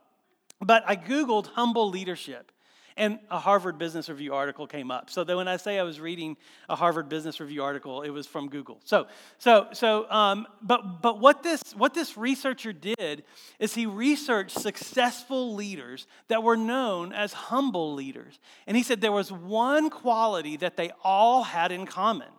but 0.59 0.85
I 0.87 0.97
Googled 0.97 1.49
humble 1.49 1.91
leadership. 1.91 2.51
And 2.99 3.19
a 3.31 3.39
Harvard 3.39 3.77
Business 3.77 4.09
Review 4.09 4.33
article 4.33 4.67
came 4.67 4.91
up. 4.91 5.11
So 5.11 5.23
when 5.37 5.49
I 5.49 5.59
say 5.59 5.79
I 5.79 5.83
was 5.83 6.01
reading 6.01 6.39
a 6.71 6.75
Harvard 6.75 7.11
Business 7.11 7.41
Review 7.41 7.63
article, 7.63 8.01
it 8.01 8.09
was 8.09 8.27
from 8.27 8.49
Google. 8.49 8.81
So, 8.85 9.07
so, 9.39 9.67
so, 9.73 10.11
um, 10.11 10.47
but, 10.63 11.03
but 11.03 11.21
what 11.21 11.43
this 11.43 11.61
what 11.77 11.93
this 11.93 12.17
researcher 12.17 12.73
did 12.73 13.25
is 13.59 13.75
he 13.75 13.85
researched 13.85 14.59
successful 14.59 15.55
leaders 15.55 16.07
that 16.29 16.43
were 16.43 16.57
known 16.57 17.13
as 17.13 17.35
humble 17.35 17.93
leaders, 17.93 18.41
and 18.67 18.77
he 18.77 18.83
said 18.83 19.03
there 19.03 19.13
was 19.13 19.31
one 19.31 19.91
quality 19.91 20.57
that 20.57 20.79
they 20.79 20.91
all 21.05 21.43
had 21.43 21.73
in 21.73 21.85
common: 21.85 22.33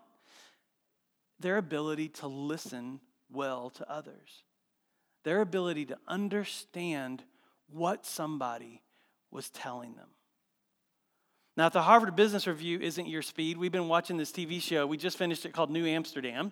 their 1.40 1.58
ability 1.58 2.10
to 2.10 2.28
listen 2.28 3.00
well 3.32 3.70
to 3.70 3.88
others, 3.88 4.44
their 5.24 5.42
ability 5.42 5.86
to 5.86 5.98
understand 6.08 7.24
what 7.70 8.08
somebody 8.08 8.82
was 9.30 9.52
telling 9.52 9.94
them. 9.94 10.08
Now, 11.58 11.66
if 11.66 11.74
the 11.74 11.82
Harvard 11.82 12.16
Business 12.16 12.46
Review 12.46 12.80
isn't 12.80 13.08
your 13.08 13.24
speed, 13.24 13.58
we've 13.58 13.72
been 13.72 13.88
watching 13.88 14.16
this 14.16 14.32
TV 14.32 14.62
show. 14.62 14.86
We 14.86 14.96
just 14.96 15.18
finished 15.18 15.44
it 15.44 15.54
called 15.54 15.72
New 15.72 15.88
Amsterdam. 15.88 16.52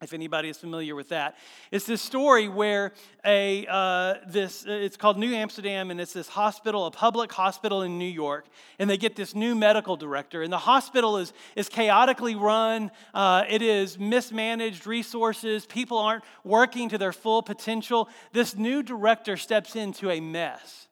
If 0.00 0.12
anybody 0.12 0.48
is 0.48 0.58
familiar 0.58 0.94
with 0.94 1.08
that, 1.08 1.36
it's 1.72 1.86
this 1.86 2.00
story 2.02 2.48
where 2.48 2.92
a 3.24 3.66
uh, 3.68 4.14
this 4.28 4.64
it's 4.66 4.96
called 4.96 5.18
New 5.18 5.32
Amsterdam, 5.32 5.90
and 5.90 6.00
it's 6.00 6.12
this 6.12 6.28
hospital, 6.28 6.86
a 6.86 6.90
public 6.90 7.32
hospital 7.32 7.82
in 7.82 7.98
New 7.98 8.04
York, 8.04 8.46
and 8.80 8.90
they 8.90 8.96
get 8.96 9.14
this 9.16 9.34
new 9.34 9.54
medical 9.54 9.96
director, 9.96 10.42
and 10.42 10.52
the 10.52 10.58
hospital 10.58 11.18
is 11.18 11.32
is 11.54 11.68
chaotically 11.68 12.34
run. 12.34 12.90
Uh, 13.14 13.44
it 13.48 13.62
is 13.62 13.98
mismanaged 13.98 14.86
resources. 14.88 15.66
People 15.66 15.98
aren't 15.98 16.24
working 16.42 16.88
to 16.88 16.98
their 16.98 17.12
full 17.12 17.42
potential. 17.42 18.08
This 18.32 18.56
new 18.56 18.82
director 18.82 19.36
steps 19.36 19.76
into 19.76 20.10
a 20.10 20.20
mess. 20.20 20.88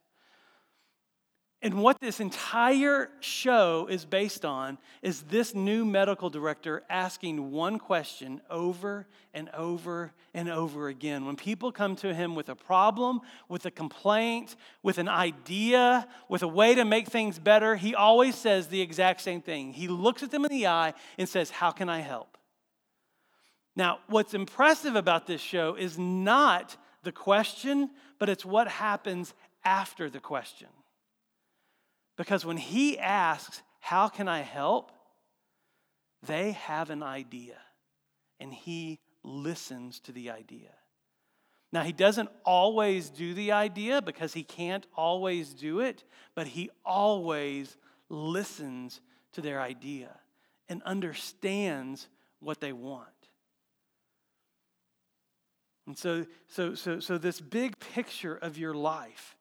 And 1.63 1.83
what 1.83 2.01
this 2.01 2.21
entire 2.21 3.11
show 3.21 3.87
is 3.91 4.07
based 4.07 4.47
on 4.47 4.79
is 5.03 5.23
this 5.23 5.55
new 5.55 5.85
medical 5.85 6.31
director 6.31 6.83
asking 6.89 7.51
one 7.51 7.79
question 7.79 8.41
over 8.49 9.07
and 9.35 9.51
over 9.51 10.13
and 10.33 10.49
over 10.49 10.89
again. 10.89 11.27
When 11.27 11.37
people 11.37 11.71
come 11.71 11.97
to 11.97 12.15
him 12.15 12.35
with 12.35 12.49
a 12.49 12.55
problem, 12.55 13.21
with 13.51 13.67
a 13.67 13.71
complaint, 13.71 14.57
with 14.83 14.97
an 14.97 15.09
idea, 15.09 16.09
with 16.31 16.43
a 16.43 16.49
way 16.49 16.75
to 16.75 16.87
make 16.87 17.09
things 17.09 17.39
better, 17.39 17.77
he 17.77 17.95
always 17.95 18.37
says 18.37 18.69
the 18.69 18.81
exact 18.81 19.21
same 19.21 19.43
thing. 19.43 19.75
He 19.75 19.87
looks 19.87 20.23
at 20.23 20.31
them 20.31 20.47
in 20.47 20.51
the 20.51 20.67
eye 20.67 20.95
and 21.19 21.29
says, 21.29 21.51
How 21.51 21.73
can 21.73 21.91
I 21.91 22.01
help? 22.01 22.39
Now, 23.77 23.99
what's 24.07 24.33
impressive 24.33 24.97
about 24.97 25.27
this 25.27 25.43
show 25.43 25.75
is 25.75 25.99
not 25.99 26.75
the 27.03 27.13
question, 27.13 27.91
but 28.19 28.31
it's 28.31 28.47
what 28.47 28.67
happens 28.67 29.35
after 29.63 30.09
the 30.09 30.21
question. 30.21 30.69
Because 32.17 32.45
when 32.45 32.57
he 32.57 32.99
asks, 32.99 33.63
How 33.81 34.09
can 34.09 34.29
I 34.29 34.41
help? 34.41 34.93
they 36.23 36.53
have 36.53 36.91
an 36.91 37.03
idea, 37.03 37.57
and 38.39 38.53
he 38.53 38.99
listens 39.23 40.01
to 40.01 40.13
the 40.13 40.31
idea. 40.31 40.71
Now, 41.73 41.83
he 41.83 41.93
doesn't 41.93 42.29
always 42.45 43.11
do 43.11 43.33
the 43.33 43.53
idea 43.53 44.03
because 44.03 44.33
he 44.33 44.43
can't 44.43 44.87
always 44.97 45.55
do 45.55 45.81
it, 45.81 46.05
but 46.35 46.49
he 46.49 46.71
always 46.85 47.77
listens 48.09 49.01
to 49.33 49.41
their 49.41 49.61
idea 49.61 50.11
and 50.69 50.83
understands 50.83 52.09
what 52.41 52.61
they 52.61 52.73
want. 52.73 53.07
And 55.87 55.97
so, 55.97 56.27
so, 56.49 56.75
so, 56.75 57.01
so 57.01 57.19
this 57.19 57.41
big 57.41 57.79
picture 57.79 58.35
of 58.37 58.59
your 58.59 58.75
life 58.75 59.37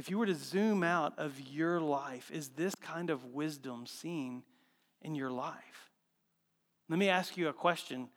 if 0.00 0.08
you 0.08 0.16
were 0.16 0.24
to 0.24 0.34
zoom 0.34 0.82
out 0.82 1.18
of 1.18 1.38
your 1.38 1.78
life, 1.78 2.30
is 2.32 2.48
this 2.48 2.74
kind 2.74 3.10
of 3.10 3.34
wisdom 3.34 3.84
seen 3.86 4.42
in 5.02 5.14
your 5.14 5.30
life? 5.30 5.90
Let 6.88 6.98
me 6.98 7.10
ask 7.10 7.36
you 7.36 7.48
a 7.48 7.52
question 7.52 8.08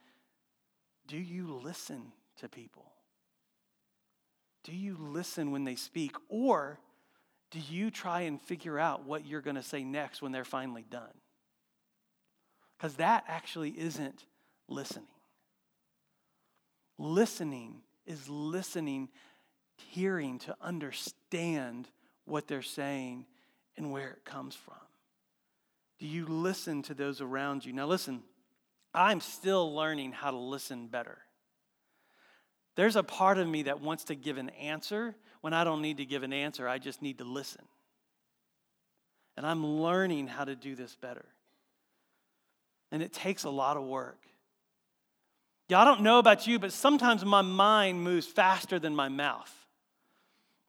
Do 1.08 1.18
you 1.18 1.60
listen 1.62 2.14
to 2.40 2.48
people? 2.48 2.86
Do 4.64 4.72
you 4.72 4.96
listen 4.98 5.52
when 5.52 5.66
they 5.66 5.76
speak? 5.76 6.16
Or 6.30 6.80
do 7.52 7.60
you 7.60 7.92
try 7.92 8.22
and 8.22 8.42
figure 8.42 8.80
out 8.80 9.06
what 9.06 9.26
you're 9.26 9.42
going 9.42 9.58
to 9.58 9.62
say 9.62 9.84
next 9.84 10.22
when 10.22 10.32
they're 10.32 10.46
finally 10.46 10.86
done? 10.90 11.14
Because 12.78 12.96
that 12.96 13.26
actually 13.28 13.72
isn't 13.72 14.24
listening. 14.70 15.08
Listening 16.98 17.82
is 18.06 18.30
listening 18.30 19.10
hearing 19.76 20.40
to 20.40 20.56
understand 20.62 21.90
what 22.26 22.48
they're 22.48 22.62
saying 22.62 23.26
and 23.78 23.92
where 23.92 24.12
it 24.12 24.26
comes 24.26 24.56
from? 24.56 24.76
Do 26.00 26.08
you 26.08 26.26
listen 26.26 26.82
to 26.84 26.94
those 26.94 27.22
around 27.22 27.66
you? 27.66 27.74
Now, 27.74 27.88
listen, 27.88 28.24
I'm 28.94 29.22
still 29.22 29.74
learning 29.74 30.12
how 30.12 30.32
to 30.32 30.38
listen 30.38 30.88
better. 30.88 31.18
There's 32.76 32.96
a 32.96 33.04
part 33.04 33.38
of 33.38 33.48
me 33.48 33.64
that 33.64 33.82
wants 33.82 34.06
to 34.06 34.16
give 34.16 34.38
an 34.38 34.50
answer 34.50 35.16
when 35.42 35.54
I 35.54 35.64
don't 35.64 35.82
need 35.82 35.98
to 35.98 36.06
give 36.06 36.24
an 36.24 36.32
answer, 36.32 36.68
I 36.68 36.78
just 36.78 37.02
need 37.02 37.18
to 37.18 37.26
listen. 37.26 37.64
And 39.36 39.46
I'm 39.46 39.66
learning 39.66 40.28
how 40.28 40.46
to 40.46 40.56
do 40.56 40.74
this 40.74 40.96
better. 40.96 41.26
And 42.92 43.04
it 43.04 43.12
takes 43.12 43.44
a 43.44 43.50
lot 43.50 43.76
of 43.76 43.84
work. 43.84 44.20
Yeah, 45.68 45.82
I 45.82 45.86
don't 45.86 46.02
know 46.02 46.20
about 46.20 46.48
you, 46.48 46.60
but 46.60 46.72
sometimes 46.72 47.26
my 47.26 47.42
mind 47.42 48.02
moves 48.02 48.26
faster 48.26 48.80
than 48.80 48.96
my 48.96 49.10
mouth 49.10 49.54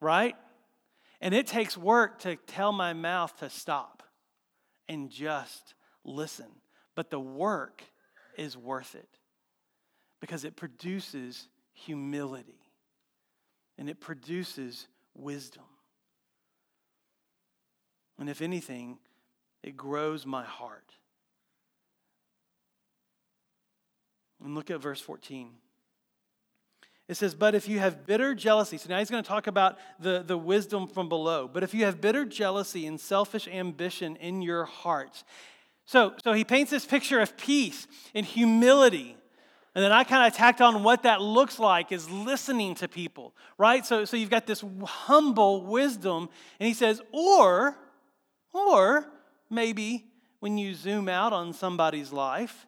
right? 0.00 0.36
And 1.20 1.34
it 1.34 1.46
takes 1.46 1.76
work 1.76 2.20
to 2.20 2.36
tell 2.36 2.72
my 2.72 2.92
mouth 2.92 3.36
to 3.38 3.48
stop 3.48 4.02
and 4.88 5.10
just 5.10 5.74
listen. 6.04 6.50
But 6.94 7.10
the 7.10 7.20
work 7.20 7.82
is 8.36 8.56
worth 8.56 8.94
it 8.94 9.18
because 10.20 10.44
it 10.44 10.56
produces 10.56 11.48
humility 11.72 12.60
and 13.78 13.88
it 13.88 14.00
produces 14.00 14.86
wisdom. 15.14 15.64
And 18.18 18.30
if 18.30 18.40
anything, 18.40 18.98
it 19.62 19.76
grows 19.76 20.24
my 20.24 20.44
heart. 20.44 20.92
And 24.42 24.54
look 24.54 24.70
at 24.70 24.80
verse 24.80 25.00
14. 25.00 25.50
It 27.08 27.16
says, 27.16 27.34
But 27.34 27.54
if 27.54 27.68
you 27.68 27.78
have 27.80 28.06
bitter 28.06 28.34
jealousy, 28.34 28.78
so 28.78 28.88
now 28.88 28.98
he's 28.98 29.10
going 29.10 29.22
to 29.22 29.28
talk 29.28 29.46
about 29.46 29.78
the, 30.00 30.22
the 30.26 30.38
wisdom 30.38 30.86
from 30.86 31.08
below. 31.08 31.48
But 31.52 31.62
if 31.62 31.74
you 31.74 31.84
have 31.84 32.00
bitter 32.00 32.24
jealousy 32.24 32.86
and 32.86 32.98
selfish 32.98 33.46
ambition 33.46 34.16
in 34.16 34.42
your 34.42 34.64
hearts. 34.64 35.24
So, 35.86 36.14
so 36.22 36.32
he 36.32 36.44
paints 36.44 36.70
this 36.70 36.86
picture 36.86 37.20
of 37.20 37.36
peace 37.36 37.86
and 38.14 38.24
humility. 38.24 39.16
And 39.74 39.84
then 39.84 39.92
I 39.92 40.04
kind 40.04 40.26
of 40.26 40.36
tacked 40.36 40.62
on 40.62 40.82
what 40.82 41.02
that 41.02 41.20
looks 41.20 41.58
like 41.58 41.92
is 41.92 42.08
listening 42.08 42.74
to 42.76 42.88
people, 42.88 43.34
right? 43.58 43.84
So, 43.84 44.04
so 44.06 44.16
you've 44.16 44.30
got 44.30 44.46
this 44.46 44.64
humble 44.84 45.66
wisdom. 45.66 46.30
And 46.58 46.66
he 46.66 46.72
says, 46.72 47.02
or, 47.12 47.76
or 48.52 49.06
maybe 49.50 50.06
when 50.40 50.56
you 50.56 50.74
zoom 50.74 51.08
out 51.08 51.34
on 51.34 51.52
somebody's 51.52 52.12
life, 52.12 52.66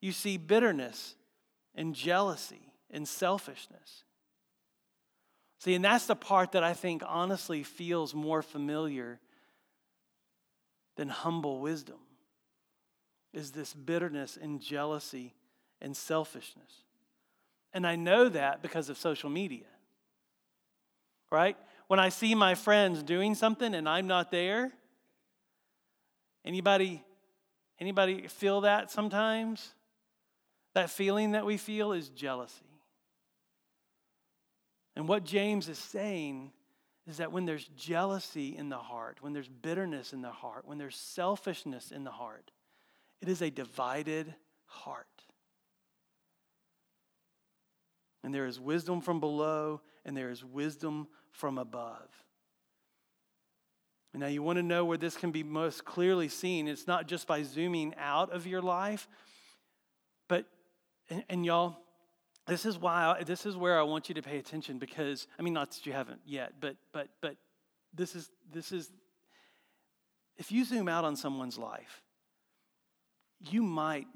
you 0.00 0.10
see 0.10 0.38
bitterness 0.38 1.14
and 1.74 1.94
jealousy 1.94 2.65
and 2.90 3.06
selfishness. 3.06 4.04
See, 5.58 5.74
and 5.74 5.84
that's 5.84 6.06
the 6.06 6.16
part 6.16 6.52
that 6.52 6.62
I 6.62 6.74
think 6.74 7.02
honestly 7.06 7.62
feels 7.62 8.14
more 8.14 8.42
familiar 8.42 9.20
than 10.96 11.08
humble 11.08 11.60
wisdom. 11.60 11.98
is 13.32 13.50
this 13.50 13.74
bitterness 13.74 14.38
and 14.40 14.62
jealousy 14.62 15.34
and 15.82 15.94
selfishness. 15.94 16.84
And 17.74 17.86
I 17.86 17.96
know 17.96 18.30
that 18.30 18.62
because 18.62 18.88
of 18.88 18.96
social 18.96 19.28
media. 19.28 19.66
Right? 21.30 21.56
When 21.88 22.00
I 22.00 22.08
see 22.08 22.34
my 22.34 22.54
friends 22.54 23.02
doing 23.02 23.34
something 23.34 23.74
and 23.74 23.86
I'm 23.86 24.06
not 24.06 24.30
there, 24.30 24.72
anybody 26.44 27.04
anybody 27.78 28.26
feel 28.28 28.62
that 28.62 28.90
sometimes? 28.90 29.74
That 30.74 30.88
feeling 30.88 31.32
that 31.32 31.44
we 31.44 31.56
feel 31.56 31.92
is 31.92 32.08
jealousy. 32.08 32.75
And 34.96 35.06
what 35.06 35.24
James 35.24 35.68
is 35.68 35.78
saying 35.78 36.52
is 37.06 37.18
that 37.18 37.30
when 37.30 37.44
there's 37.44 37.68
jealousy 37.76 38.56
in 38.56 38.70
the 38.70 38.78
heart, 38.78 39.18
when 39.20 39.32
there's 39.32 39.48
bitterness 39.48 40.12
in 40.12 40.22
the 40.22 40.30
heart, 40.30 40.66
when 40.66 40.78
there's 40.78 40.96
selfishness 40.96 41.92
in 41.92 42.02
the 42.02 42.10
heart, 42.10 42.50
it 43.20 43.28
is 43.28 43.42
a 43.42 43.50
divided 43.50 44.34
heart. 44.64 45.06
And 48.24 48.34
there 48.34 48.46
is 48.46 48.58
wisdom 48.58 49.00
from 49.00 49.20
below, 49.20 49.82
and 50.04 50.16
there 50.16 50.30
is 50.30 50.44
wisdom 50.44 51.06
from 51.30 51.58
above. 51.58 52.08
And 54.12 54.22
now, 54.22 54.28
you 54.28 54.42
want 54.42 54.56
to 54.56 54.62
know 54.62 54.84
where 54.84 54.96
this 54.96 55.16
can 55.16 55.30
be 55.30 55.42
most 55.42 55.84
clearly 55.84 56.28
seen. 56.28 56.68
It's 56.68 56.86
not 56.86 57.06
just 57.06 57.26
by 57.26 57.42
zooming 57.42 57.94
out 57.98 58.32
of 58.32 58.46
your 58.46 58.62
life, 58.62 59.06
but, 60.26 60.46
and, 61.10 61.22
and 61.28 61.44
y'all, 61.44 61.76
this 62.46 62.64
is 62.64 62.78
why 62.78 63.16
I, 63.18 63.24
this 63.24 63.44
is 63.44 63.56
where 63.56 63.78
I 63.78 63.82
want 63.82 64.08
you 64.08 64.14
to 64.14 64.22
pay 64.22 64.38
attention 64.38 64.78
because 64.78 65.26
I 65.38 65.42
mean 65.42 65.54
not 65.54 65.72
that 65.72 65.84
you 65.84 65.92
haven't 65.92 66.20
yet, 66.24 66.54
but 66.60 66.76
but 66.92 67.08
but 67.20 67.36
this 67.92 68.14
is 68.14 68.30
this 68.52 68.72
is 68.72 68.90
if 70.36 70.52
you 70.52 70.64
zoom 70.64 70.88
out 70.88 71.04
on 71.04 71.16
someone's 71.16 71.58
life, 71.58 72.02
you 73.50 73.62
might 73.62 74.06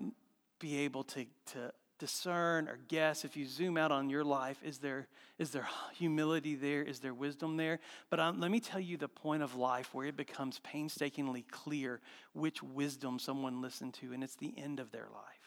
be 0.60 0.78
able 0.78 1.02
to 1.04 1.26
to 1.52 1.72
discern 1.98 2.66
or 2.66 2.78
guess 2.88 3.24
if 3.26 3.36
you 3.36 3.44
zoom 3.44 3.76
out 3.76 3.92
on 3.92 4.08
your 4.08 4.24
life 4.24 4.58
is 4.64 4.78
there 4.78 5.06
is 5.38 5.50
there 5.50 5.68
humility 5.96 6.54
there? 6.54 6.82
Is 6.82 7.00
there 7.00 7.14
wisdom 7.14 7.56
there? 7.56 7.78
But 8.10 8.20
um, 8.20 8.40
let 8.40 8.50
me 8.50 8.60
tell 8.60 8.80
you 8.80 8.96
the 8.96 9.08
point 9.08 9.42
of 9.42 9.54
life 9.54 9.94
where 9.94 10.06
it 10.06 10.16
becomes 10.16 10.60
painstakingly 10.60 11.44
clear 11.50 12.00
which 12.32 12.62
wisdom 12.62 13.18
someone 13.18 13.60
listened 13.60 13.94
to 13.94 14.12
and 14.12 14.22
it's 14.22 14.36
the 14.36 14.54
end 14.56 14.80
of 14.80 14.92
their 14.92 15.08
life 15.12 15.39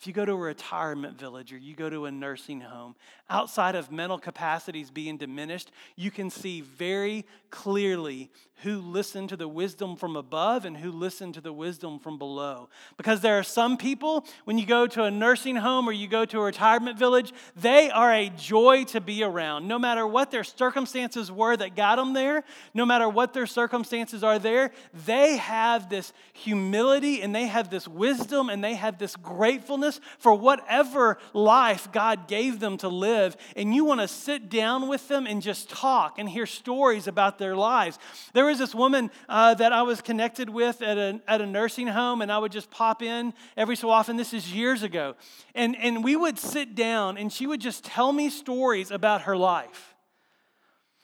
if 0.00 0.06
you 0.06 0.14
go 0.14 0.24
to 0.24 0.32
a 0.32 0.36
retirement 0.36 1.18
village 1.18 1.52
or 1.52 1.58
you 1.58 1.74
go 1.74 1.90
to 1.90 2.06
a 2.06 2.10
nursing 2.10 2.62
home, 2.62 2.96
outside 3.28 3.74
of 3.74 3.92
mental 3.92 4.18
capacities 4.18 4.90
being 4.90 5.18
diminished, 5.18 5.70
you 5.94 6.10
can 6.10 6.30
see 6.30 6.62
very 6.62 7.26
clearly 7.50 8.30
who 8.62 8.78
listened 8.78 9.28
to 9.28 9.36
the 9.36 9.48
wisdom 9.48 9.96
from 9.96 10.16
above 10.16 10.64
and 10.64 10.76
who 10.76 10.90
listened 10.90 11.34
to 11.34 11.40
the 11.40 11.52
wisdom 11.52 11.98
from 11.98 12.18
below. 12.18 12.68
Because 12.96 13.20
there 13.20 13.38
are 13.38 13.42
some 13.42 13.76
people, 13.76 14.26
when 14.44 14.58
you 14.58 14.66
go 14.66 14.86
to 14.86 15.04
a 15.04 15.10
nursing 15.10 15.56
home 15.56 15.88
or 15.88 15.92
you 15.92 16.08
go 16.08 16.24
to 16.24 16.38
a 16.38 16.44
retirement 16.44 16.98
village, 16.98 17.32
they 17.56 17.90
are 17.90 18.12
a 18.12 18.30
joy 18.30 18.84
to 18.84 19.00
be 19.00 19.22
around. 19.22 19.66
No 19.66 19.78
matter 19.78 20.06
what 20.06 20.30
their 20.30 20.44
circumstances 20.44 21.32
were 21.32 21.56
that 21.56 21.74
got 21.74 21.96
them 21.96 22.12
there, 22.12 22.44
no 22.74 22.84
matter 22.84 23.08
what 23.08 23.32
their 23.32 23.46
circumstances 23.46 24.22
are 24.22 24.38
there, 24.38 24.72
they 25.06 25.36
have 25.38 25.88
this 25.88 26.12
humility 26.32 27.22
and 27.22 27.34
they 27.34 27.46
have 27.46 27.70
this 27.70 27.88
wisdom 27.88 28.50
and 28.50 28.62
they 28.62 28.74
have 28.74 28.98
this 28.98 29.16
gratefulness 29.16 29.89
for 30.18 30.34
whatever 30.34 31.18
life 31.32 31.90
God 31.90 32.28
gave 32.28 32.60
them 32.60 32.76
to 32.78 32.88
live, 32.88 33.36
and 33.56 33.74
you 33.74 33.84
want 33.84 34.00
to 34.00 34.08
sit 34.08 34.50
down 34.50 34.88
with 34.88 35.08
them 35.08 35.26
and 35.26 35.42
just 35.42 35.70
talk 35.70 36.18
and 36.18 36.28
hear 36.28 36.46
stories 36.46 37.06
about 37.06 37.38
their 37.38 37.56
lives. 37.56 37.98
There 38.34 38.44
was 38.44 38.58
this 38.58 38.74
woman 38.74 39.10
uh, 39.28 39.54
that 39.54 39.72
I 39.72 39.82
was 39.82 40.00
connected 40.00 40.50
with 40.50 40.82
at 40.82 40.98
a, 40.98 41.20
at 41.26 41.40
a 41.40 41.46
nursing 41.46 41.88
home, 41.88 42.22
and 42.22 42.30
I 42.30 42.38
would 42.38 42.52
just 42.52 42.70
pop 42.70 43.02
in 43.02 43.32
every 43.56 43.76
so 43.76 43.90
often. 43.90 44.16
This 44.16 44.34
is 44.34 44.52
years 44.52 44.82
ago. 44.82 45.14
And, 45.54 45.76
and 45.76 46.04
we 46.04 46.14
would 46.16 46.38
sit 46.38 46.74
down, 46.74 47.16
and 47.16 47.32
she 47.32 47.46
would 47.46 47.60
just 47.60 47.84
tell 47.84 48.12
me 48.12 48.30
stories 48.30 48.90
about 48.90 49.22
her 49.22 49.36
life. 49.36 49.94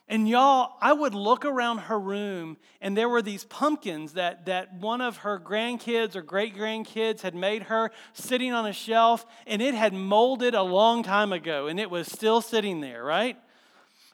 And 0.09 0.29
y'all, 0.29 0.77
I 0.81 0.93
would 0.93 1.15
look 1.15 1.45
around 1.45 1.79
her 1.79 1.99
room, 1.99 2.59
and 2.81 2.97
there 2.97 3.09
were 3.09 3.23
these 3.23 3.43
pumpkins 3.43 4.13
that, 4.13 4.47
that 4.47 4.75
one 4.75 5.01
of 5.01 5.19
her 5.19 5.41
grandkids 5.41 6.15
or 6.15 6.23
great 6.23 6.57
grandkids 6.57 7.23
had 7.23 7.35
made 7.35 7.65
her 7.65 7.91
sitting 8.13 8.53
on 8.53 8.67
a 8.67 8.73
shelf, 8.73 9.27
and 9.49 9.61
it 9.61 9.75
had 9.75 9.93
molded 9.93 10.55
a 10.55 10.63
long 10.63 11.03
time 11.03 11.33
ago, 11.33 11.67
and 11.67 11.81
it 11.81 11.91
was 11.91 12.07
still 12.07 12.41
sitting 12.41 12.81
there, 12.81 13.03
right? 13.03 13.37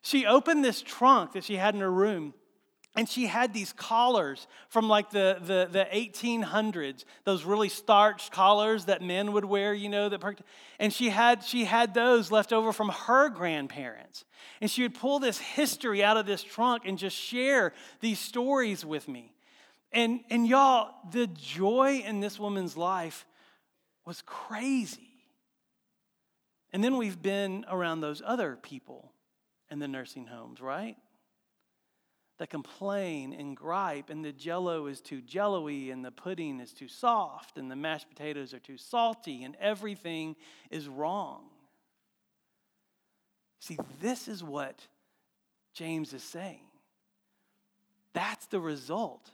She 0.01 0.25
opened 0.25 0.65
this 0.65 0.81
trunk 0.81 1.33
that 1.33 1.45
she 1.45 1.57
had 1.57 1.75
in 1.75 1.83
her 1.83 1.93
room, 1.93 2.33
and 2.95 3.09
she 3.09 3.27
had 3.27 3.55
these 3.55 3.73
collars 3.73 4.47
from 4.69 4.87
like 4.87 5.11
the, 5.11 5.39
the, 5.41 5.67
the 5.71 5.87
1800s, 5.93 7.05
those 7.25 7.45
really 7.45 7.71
starched 7.71 8.33
collars 8.33 8.85
that 8.85 9.01
men 9.01 9.33
would 9.33 9.47
wear, 9.47 9.73
you 9.73 9.89
know, 9.89 10.11
that 10.11 10.23
and 10.79 10.93
she 10.93 11.09
had 11.09 11.43
she 11.43 11.65
had 11.65 11.95
those 11.95 12.31
left 12.31 12.53
over 12.53 12.73
from 12.73 12.91
her 12.91 13.31
grandparents. 13.31 14.25
And 14.61 14.71
she 14.71 14.83
would 14.83 14.95
pull 14.95 15.21
this 15.21 15.39
history 15.39 16.05
out 16.05 16.17
of 16.17 16.27
this 16.27 16.43
trunk 16.43 16.83
and 16.85 16.99
just 16.99 17.17
share 17.17 17.73
these 18.01 18.19
stories 18.19 18.85
with 18.85 19.09
me. 19.09 19.33
And, 19.93 20.21
and 20.31 20.47
y'all, 20.47 20.91
the 21.11 21.27
joy 21.27 22.03
in 22.05 22.21
this 22.21 22.39
woman's 22.39 22.77
life 22.77 23.27
was 24.05 24.23
crazy. 24.27 25.09
And 26.73 26.83
then 26.83 26.97
we've 26.97 27.21
been 27.21 27.65
around 27.71 28.01
those 28.01 28.23
other 28.25 28.57
people 28.61 29.13
in 29.71 29.79
the 29.79 29.89
nursing 29.89 30.27
homes, 30.27 30.61
right? 30.61 30.97
That 32.39 32.51
complain 32.51 33.33
and 33.33 33.57
gripe, 33.57 34.11
and 34.11 34.25
the 34.25 34.33
jello 34.33 34.87
is 34.87 35.01
too 35.01 35.21
jello-y, 35.21 35.91
and 35.91 36.05
the 36.05 36.11
pudding 36.11 36.61
is 36.61 36.73
too 36.73 36.89
soft, 36.89 37.59
and 37.59 37.71
the 37.71 37.77
mashed 37.77 38.09
potatoes 38.09 38.53
are 38.55 38.59
too 38.59 38.77
salty, 38.77 39.45
and 39.45 39.57
everything 39.61 40.35
is 40.71 40.89
wrong. 40.89 41.45
See, 43.61 43.79
this 44.01 44.27
is 44.27 44.43
what 44.43 44.81
James 45.73 46.13
is 46.13 46.25
saying. 46.25 46.67
That's 48.13 48.47
the 48.47 48.61
result 48.61 49.31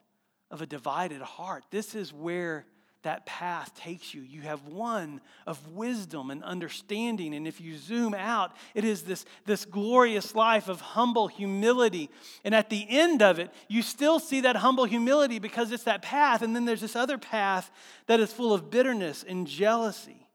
of 0.50 0.60
a 0.60 0.66
divided 0.66 1.22
heart. 1.22 1.64
This 1.70 1.94
is 1.94 2.12
where 2.12 2.66
that 3.02 3.26
path 3.26 3.74
takes 3.74 4.12
you. 4.12 4.22
You 4.22 4.42
have 4.42 4.66
one 4.66 5.20
of 5.46 5.72
wisdom 5.72 6.30
and 6.30 6.42
understanding. 6.42 7.34
And 7.34 7.46
if 7.46 7.60
you 7.60 7.76
zoom 7.76 8.12
out, 8.12 8.56
it 8.74 8.84
is 8.84 9.02
this, 9.02 9.24
this 9.46 9.64
glorious 9.64 10.34
life 10.34 10.68
of 10.68 10.80
humble 10.80 11.28
humility. 11.28 12.10
And 12.44 12.54
at 12.54 12.70
the 12.70 12.86
end 12.88 13.22
of 13.22 13.38
it, 13.38 13.52
you 13.68 13.82
still 13.82 14.18
see 14.18 14.40
that 14.40 14.56
humble 14.56 14.84
humility 14.84 15.38
because 15.38 15.70
it's 15.70 15.84
that 15.84 16.02
path. 16.02 16.42
And 16.42 16.56
then 16.56 16.64
there's 16.64 16.80
this 16.80 16.96
other 16.96 17.18
path 17.18 17.70
that 18.06 18.20
is 18.20 18.32
full 18.32 18.52
of 18.52 18.70
bitterness 18.70 19.24
and 19.26 19.46
jealousy. 19.46 20.26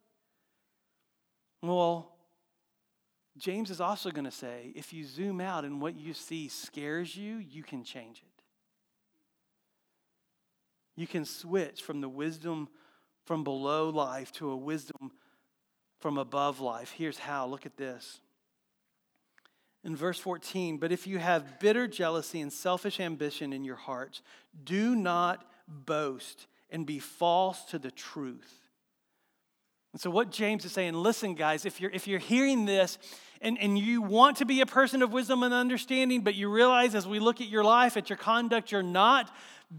Well, 1.61 2.13
James 3.37 3.71
is 3.71 3.81
also 3.81 4.11
going 4.11 4.25
to 4.25 4.31
say 4.31 4.71
if 4.75 4.93
you 4.93 5.05
zoom 5.05 5.41
out 5.41 5.65
and 5.65 5.81
what 5.81 5.95
you 5.95 6.13
see 6.13 6.47
scares 6.47 7.15
you, 7.15 7.37
you 7.37 7.63
can 7.63 7.83
change 7.83 8.23
it. 8.25 8.32
You 10.95 11.07
can 11.07 11.25
switch 11.25 11.81
from 11.81 12.01
the 12.01 12.09
wisdom 12.09 12.69
from 13.25 13.43
below 13.43 13.89
life 13.89 14.31
to 14.33 14.51
a 14.51 14.55
wisdom 14.55 15.11
from 15.99 16.17
above 16.17 16.59
life. 16.59 16.91
Here's 16.91 17.17
how 17.17 17.47
look 17.47 17.65
at 17.65 17.77
this. 17.77 18.19
In 19.83 19.95
verse 19.95 20.19
14, 20.19 20.77
but 20.77 20.91
if 20.91 21.07
you 21.07 21.19
have 21.19 21.59
bitter 21.59 21.87
jealousy 21.87 22.39
and 22.39 22.53
selfish 22.53 22.99
ambition 22.99 23.51
in 23.51 23.65
your 23.65 23.75
hearts, 23.75 24.21
do 24.63 24.95
not 24.95 25.45
boast 25.67 26.47
and 26.69 26.85
be 26.85 26.99
false 26.99 27.65
to 27.65 27.79
the 27.79 27.91
truth. 27.91 28.59
And 29.91 30.01
so, 30.01 30.09
what 30.09 30.31
James 30.31 30.65
is 30.65 30.71
saying, 30.71 30.93
listen, 30.93 31.35
guys, 31.35 31.65
if 31.65 31.79
you're, 31.79 31.91
if 31.91 32.07
you're 32.07 32.19
hearing 32.19 32.65
this 32.65 32.97
and, 33.41 33.57
and 33.59 33.77
you 33.77 34.01
want 34.01 34.37
to 34.37 34.45
be 34.45 34.61
a 34.61 34.65
person 34.65 35.03
of 35.03 35.13
wisdom 35.13 35.43
and 35.43 35.53
understanding, 35.53 36.21
but 36.21 36.33
you 36.33 36.49
realize 36.49 36.95
as 36.95 37.07
we 37.07 37.19
look 37.19 37.41
at 37.41 37.47
your 37.47 37.63
life, 37.63 37.95
at 37.95 38.09
your 38.09 38.17
conduct, 38.17 38.71
you're 38.71 38.81
not, 38.81 39.29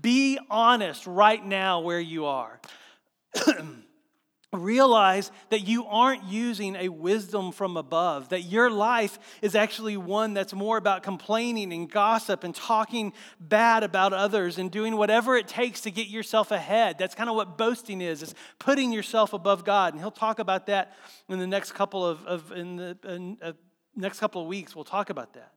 be 0.00 0.38
honest 0.50 1.07
right 1.07 1.44
now 1.44 1.80
where 1.80 2.00
you 2.00 2.26
are. 2.26 2.61
Realize 4.52 5.33
that 5.50 5.66
you 5.66 5.85
aren't 5.87 6.22
using 6.24 6.76
a 6.76 6.88
wisdom 6.88 7.50
from 7.50 7.76
above, 7.76 8.28
that 8.28 8.42
your 8.42 8.70
life 8.70 9.18
is 9.42 9.57
actually 9.57 9.96
one 9.96 10.33
that's 10.33 10.54
more 10.54 10.76
about 10.76 11.02
complaining 11.02 11.72
and 11.72 11.90
gossip 11.90 12.44
and 12.44 12.54
talking 12.54 13.12
bad 13.40 13.83
about 13.83 14.12
others 14.12 14.57
and 14.57 14.70
doing 14.70 14.96
whatever 14.96 15.37
it 15.37 15.48
takes 15.48 15.80
to 15.80 15.90
get 15.90 16.07
yourself 16.07 16.52
ahead. 16.52 16.98
That's 16.98 17.16
kind 17.16 17.28
of 17.28 17.35
what 17.35 17.59
boasting 17.59 18.00
is, 18.00 18.22
is 18.22 18.35
putting 18.61 18.92
yourself 18.92 19.33
above 19.33 19.64
God. 19.64 19.92
And 19.92 20.00
he'll 20.00 20.12
talk 20.12 20.38
about 20.38 20.66
that 20.66 20.94
in 21.28 21.40
the 21.40 21.48
next 21.48 21.72
couple 21.72 22.07
of, 22.07 22.24
of 22.24 22.52
in 22.52 22.76
the 22.76 22.96
in, 23.04 23.38
uh, 23.42 23.52
next 23.96 24.20
couple 24.20 24.40
of 24.40 24.46
weeks. 24.46 24.76
We'll 24.76 24.85
talk 24.85 25.11
about 25.11 25.33
that. 25.35 25.52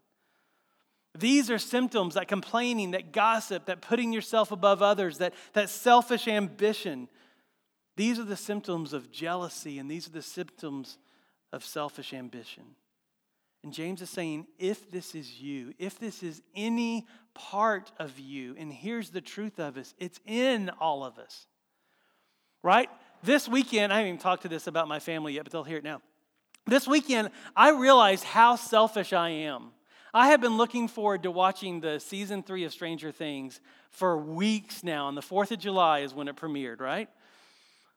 These 1.16 1.50
are 1.50 1.58
symptoms 1.58 2.14
that 2.14 2.28
complaining, 2.28 2.92
that 2.92 3.12
gossip, 3.12 3.66
that 3.66 3.82
putting 3.82 4.14
yourself 4.14 4.52
above 4.52 4.82
others, 4.82 5.18
that, 5.18 5.34
that 5.54 5.70
selfish 5.70 6.28
ambition. 6.28 7.10
These 7.96 8.20
are 8.20 8.24
the 8.24 8.38
symptoms 8.38 8.94
of 8.94 9.12
jealousy, 9.12 9.80
and 9.80 9.90
these 9.90 10.08
are 10.08 10.12
the 10.12 10.22
symptoms 10.22 10.98
of 11.52 11.66
selfish 11.66 12.14
ambition. 12.14 12.64
And 13.64 13.74
James 13.74 14.02
is 14.02 14.10
saying, 14.10 14.46
if 14.60 14.92
this 14.92 15.16
is 15.16 15.42
you, 15.42 15.74
if 15.80 16.00
this 16.00 16.22
is 16.22 16.44
any 16.56 17.08
part 17.34 17.92
of 18.00 18.20
you, 18.20 18.56
and 18.58 18.72
here's 18.72 19.10
the 19.10 19.22
truth 19.22 19.60
of 19.60 19.78
us 19.78 19.96
it's 19.98 20.20
in 20.26 20.70
all 20.80 21.04
of 21.04 21.18
us. 21.18 21.48
right? 22.62 22.90
This 23.24 23.48
weekend, 23.48 23.92
I 23.92 23.98
haven't 23.98 24.10
even 24.10 24.20
talked 24.20 24.44
to 24.44 24.50
this 24.50 24.68
about 24.68 24.88
my 24.88 25.00
family 25.00 25.34
yet, 25.34 25.44
but 25.44 25.52
they'll 25.52 25.64
hear 25.64 25.78
it 25.78 25.84
now. 25.84 26.02
This 26.66 26.88
weekend, 26.88 27.30
I 27.56 27.72
realized 27.72 28.24
how 28.24 28.56
selfish 28.58 29.14
I 29.14 29.30
am. 29.30 29.72
I 30.14 30.30
have 30.30 30.42
been 30.42 30.58
looking 30.58 30.88
forward 30.88 31.24
to 31.24 31.32
watching 31.32 31.82
the 31.82 32.00
season 32.00 32.44
three 32.44 32.64
of 32.64 32.72
Stranger 32.72 33.12
Things 33.12 33.60
for 33.90 34.18
weeks 34.18 34.84
now, 34.84 35.10
and 35.10 35.18
the 35.18 35.22
4th 35.22 35.52
of 35.52 35.60
July 35.60 36.00
is 36.00 36.14
when 36.14 36.28
it 36.28 36.36
premiered, 36.36 36.80
right? 36.80 37.10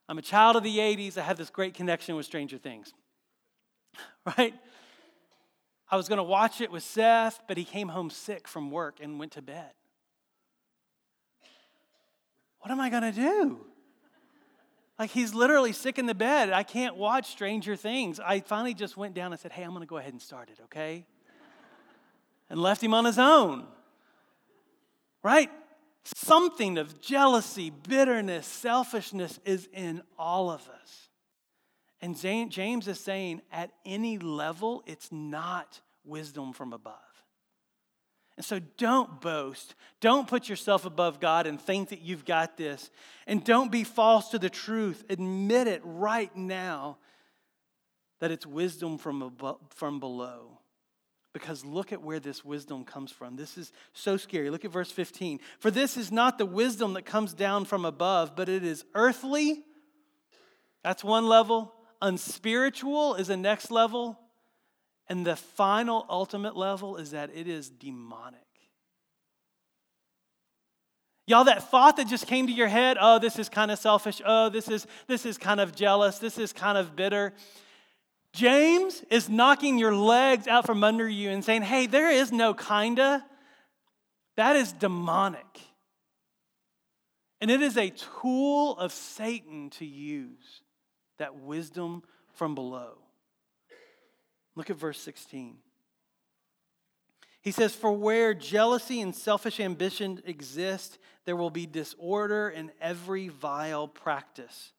I'm 0.09 0.19
a 0.19 0.23
child 0.23 0.57
of 0.57 0.65
the 0.65 0.79
80s. 0.79 1.17
I 1.17 1.23
have 1.23 1.39
this 1.39 1.51
great 1.51 1.75
connection 1.75 2.17
with 2.17 2.27
Stranger 2.27 2.59
Things, 2.59 2.93
right? 4.39 4.55
I 5.91 5.97
was 5.97 6.09
going 6.09 6.19
to 6.19 6.25
watch 6.25 6.61
it 6.61 6.71
with 6.71 6.83
Seth, 6.83 7.41
but 7.47 7.57
he 7.57 7.65
came 7.65 7.89
home 7.89 8.11
sick 8.11 8.49
from 8.49 8.71
work 8.71 8.99
and 9.01 9.19
went 9.19 9.33
to 9.33 9.43
bed. 9.43 9.73
What 12.61 12.71
am 12.71 12.81
I 12.81 12.91
going 12.91 13.03
to 13.03 13.13
do? 13.13 13.61
Like 14.99 15.11
he's 15.11 15.33
literally 15.33 15.73
sick 15.73 15.99
in 15.99 16.07
the 16.07 16.15
bed. 16.15 16.53
I 16.53 16.63
can't 16.63 16.97
watch 16.97 17.31
Stranger 17.31 17.75
Things. 17.75 18.21
I 18.21 18.41
finally 18.41 18.75
just 18.75 18.97
went 18.97 19.15
down 19.15 19.33
and 19.33 19.41
said, 19.41 19.53
Hey, 19.53 19.63
I'm 19.63 19.71
going 19.71 19.81
to 19.81 19.87
go 19.87 19.97
ahead 19.97 20.13
and 20.13 20.21
start 20.21 20.51
it, 20.51 20.59
okay? 20.65 21.07
And 22.51 22.61
left 22.61 22.83
him 22.83 22.93
on 22.93 23.07
his 23.07 23.19
own. 23.19 23.67
Right? 25.23 25.51
Something 26.05 26.77
of 26.77 27.01
jealousy, 27.01 27.71
bitterness, 27.71 28.47
selfishness 28.47 29.39
is 29.45 29.69
in 29.73 30.03
all 30.19 30.51
of 30.51 30.69
us. 30.69 31.09
And 32.03 32.19
James 32.19 32.89
is 32.89 32.99
saying, 32.99 33.43
at 33.53 33.71
any 33.85 34.19
level, 34.19 34.83
it's 34.87 35.13
not 35.13 35.81
wisdom 36.05 36.53
from 36.53 36.73
above. 36.73 36.95
And 38.37 38.45
so 38.45 38.59
don't 38.79 39.21
boast. 39.21 39.75
Don't 40.01 40.27
put 40.27 40.49
yourself 40.49 40.87
above 40.87 41.21
God 41.21 41.47
and 41.47 41.61
think 41.61 41.91
that 41.91 42.01
you've 42.01 42.25
got 42.25 42.57
this. 42.57 42.91
And 43.27 43.45
don't 43.45 43.71
be 43.71 43.85
false 43.85 44.31
to 44.31 44.39
the 44.39 44.49
truth. 44.49 45.05
Admit 45.11 45.67
it 45.67 45.83
right 45.85 46.35
now 46.35 46.97
that 48.21 48.31
it's 48.31 48.47
wisdom 48.47 48.97
from, 48.97 49.21
above, 49.21 49.59
from 49.69 50.01
below. 50.01 50.60
Because 51.33 51.65
look 51.65 51.93
at 51.93 52.03
where 52.03 52.19
this 52.19 52.45
wisdom 52.45 52.85
comes 52.85 53.13
from. 53.13 53.37
This 53.37 53.57
is 53.57 53.73
so 53.93 54.17
scary. 54.17 54.51
Look 54.51 54.65
at 54.65 54.73
verse 54.73 54.91
15. 54.91 55.39
For 55.61 55.71
this 55.71 55.97
is 55.97 56.11
not 56.11 56.39
the 56.39 56.47
wisdom 56.47 56.95
that 56.95 57.05
comes 57.05 57.35
down 57.35 57.67
from 57.67 57.85
above, 57.85 58.35
but 58.35 58.49
it 58.49 58.65
is 58.65 58.85
earthly. 58.95 59.63
That's 60.83 61.05
one 61.05 61.29
level. 61.29 61.73
Unspiritual 62.03 63.15
is 63.15 63.29
the 63.29 63.37
next 63.37 63.71
level. 63.71 64.19
And 65.09 65.25
the 65.25 65.37
final, 65.37 66.05
ultimate 66.09 66.57
level 66.57 66.97
is 66.97 67.13
that 67.13 67.31
it 67.35 67.47
is 67.47 67.69
demonic. 67.69 68.41
Y'all, 71.27 71.45
that 71.45 71.71
thought 71.71 71.97
that 71.97 72.09
just 72.09 72.27
came 72.27 72.49
to 72.49 72.53
your 72.53 72.67
head, 72.67 72.97
oh, 73.01 73.21
this 73.21 73.39
is 73.39 73.49
kind 73.49 73.71
of 73.71 73.79
selfish, 73.79 74.21
oh, 74.27 74.49
this 74.49 74.69
is 74.69 74.85
this 75.07 75.25
is 75.25 75.39
kind 75.39 75.61
of 75.61 75.75
jealous, 75.77 76.19
this 76.19 76.39
is 76.39 76.53
kind 76.53 76.77
of 76.77 76.97
bitter. 76.97 77.33
James 78.33 79.03
is 79.11 79.29
knocking 79.29 79.79
your 79.79 79.95
legs 79.95 80.47
out 80.47 80.67
from 80.67 80.85
under 80.85 81.09
you 81.09 81.31
and 81.31 81.45
saying, 81.45 81.63
hey, 81.63 81.87
there 81.87 82.11
is 82.11 82.31
no 82.31 82.55
kinda. 82.55 83.25
That 84.37 84.57
is 84.57 84.73
demonic. 84.73 85.61
And 87.41 87.51
it 87.51 87.63
is 87.63 87.77
a 87.77 87.91
tool 88.21 88.77
of 88.77 88.93
Satan 88.93 89.71
to 89.71 89.85
use 89.85 90.63
that 91.19 91.37
wisdom 91.37 92.03
from 92.35 92.55
below. 92.55 92.99
Look 94.55 94.71
at 94.71 94.77
verse 94.77 95.01
16. 95.01 95.57
He 97.43 97.51
says, 97.51 97.75
For 97.75 97.93
where 97.93 98.35
jealousy 98.35 99.01
and 99.01 99.15
selfish 99.15 99.61
ambition 99.61 100.23
exist, 100.27 100.99
there 101.25 101.37
will 101.37 101.51
be 101.51 101.67
disorder 101.67 102.51
in 102.51 102.71
every 102.81 103.29
vile 103.29 103.89
practice. 103.89 104.73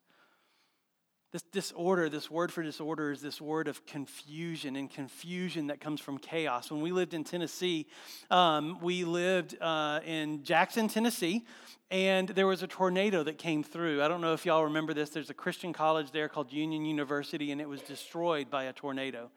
This 1.31 1.43
disorder, 1.43 2.09
this 2.09 2.29
word 2.29 2.51
for 2.51 2.61
disorder, 2.61 3.09
is 3.09 3.21
this 3.21 3.39
word 3.39 3.69
of 3.69 3.85
confusion 3.85 4.75
and 4.75 4.89
confusion 4.89 5.67
that 5.67 5.79
comes 5.79 6.01
from 6.01 6.17
chaos. 6.17 6.69
When 6.69 6.81
we 6.81 6.91
lived 6.91 7.13
in 7.13 7.23
Tennessee, 7.23 7.87
um, 8.29 8.79
we 8.81 9.05
lived 9.05 9.55
uh, 9.61 10.01
in 10.05 10.43
Jackson, 10.43 10.89
Tennessee, 10.89 11.45
and 11.89 12.27
there 12.27 12.47
was 12.47 12.63
a 12.63 12.67
tornado 12.67 13.23
that 13.23 13.37
came 13.37 13.63
through. 13.63 14.03
I 14.03 14.09
don't 14.09 14.19
know 14.19 14.33
if 14.33 14.45
y'all 14.45 14.65
remember 14.65 14.93
this. 14.93 15.11
There's 15.11 15.29
a 15.29 15.33
Christian 15.33 15.71
college 15.71 16.11
there 16.11 16.27
called 16.27 16.51
Union 16.51 16.83
University, 16.83 17.53
and 17.53 17.61
it 17.61 17.69
was 17.69 17.79
destroyed 17.79 18.49
by 18.49 18.65
a 18.65 18.73
tornado. 18.73 19.31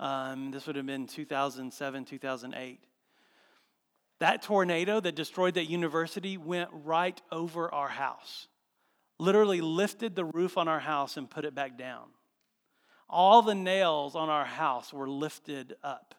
Um, 0.00 0.50
this 0.50 0.66
would 0.66 0.74
have 0.74 0.86
been 0.86 1.06
2007, 1.06 2.06
2008. 2.06 2.80
That 4.18 4.42
tornado 4.42 4.98
that 4.98 5.14
destroyed 5.14 5.54
that 5.54 5.70
university 5.70 6.36
went 6.38 6.70
right 6.72 7.20
over 7.30 7.72
our 7.72 7.88
house 7.88 8.48
literally 9.18 9.60
lifted 9.60 10.14
the 10.14 10.24
roof 10.24 10.58
on 10.58 10.68
our 10.68 10.80
house 10.80 11.16
and 11.16 11.28
put 11.28 11.44
it 11.44 11.54
back 11.54 11.78
down. 11.78 12.04
All 13.08 13.42
the 13.42 13.54
nails 13.54 14.16
on 14.16 14.28
our 14.28 14.44
house 14.44 14.92
were 14.92 15.08
lifted 15.08 15.76
up 15.82 16.14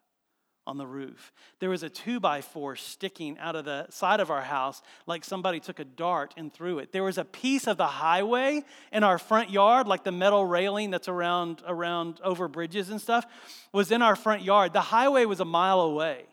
on 0.67 0.77
the 0.77 0.85
roof. 0.85 1.31
There 1.59 1.69
was 1.69 1.81
a 1.81 1.89
two 1.89 2.19
by 2.19 2.41
four 2.41 2.75
sticking 2.75 3.39
out 3.39 3.55
of 3.55 3.63
the 3.63 3.87
side 3.89 4.19
of 4.19 4.29
our 4.29 4.41
house 4.41 4.81
like 5.05 5.23
somebody 5.23 5.61
took 5.61 5.79
a 5.79 5.85
dart 5.85 6.33
and 6.35 6.53
threw 6.53 6.79
it. 6.79 6.91
There 6.91 7.05
was 7.05 7.17
a 7.17 7.23
piece 7.23 7.67
of 7.67 7.77
the 7.77 7.87
highway 7.87 8.63
in 8.91 9.03
our 9.03 9.17
front 9.17 9.49
yard, 9.49 9.87
like 9.87 10.03
the 10.03 10.11
metal 10.11 10.45
railing 10.45 10.91
that's 10.91 11.07
around, 11.07 11.63
around 11.65 12.19
over 12.21 12.49
bridges 12.49 12.89
and 12.89 13.01
stuff, 13.01 13.25
was 13.71 13.91
in 13.91 14.01
our 14.01 14.17
front 14.17 14.43
yard. 14.43 14.73
The 14.73 14.81
highway 14.81 15.23
was 15.23 15.39
a 15.39 15.45
mile 15.45 15.79
away, 15.79 16.25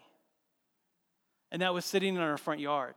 and 1.52 1.62
that 1.62 1.72
was 1.72 1.84
sitting 1.84 2.16
in 2.16 2.20
our 2.20 2.36
front 2.36 2.60
yard. 2.60 2.94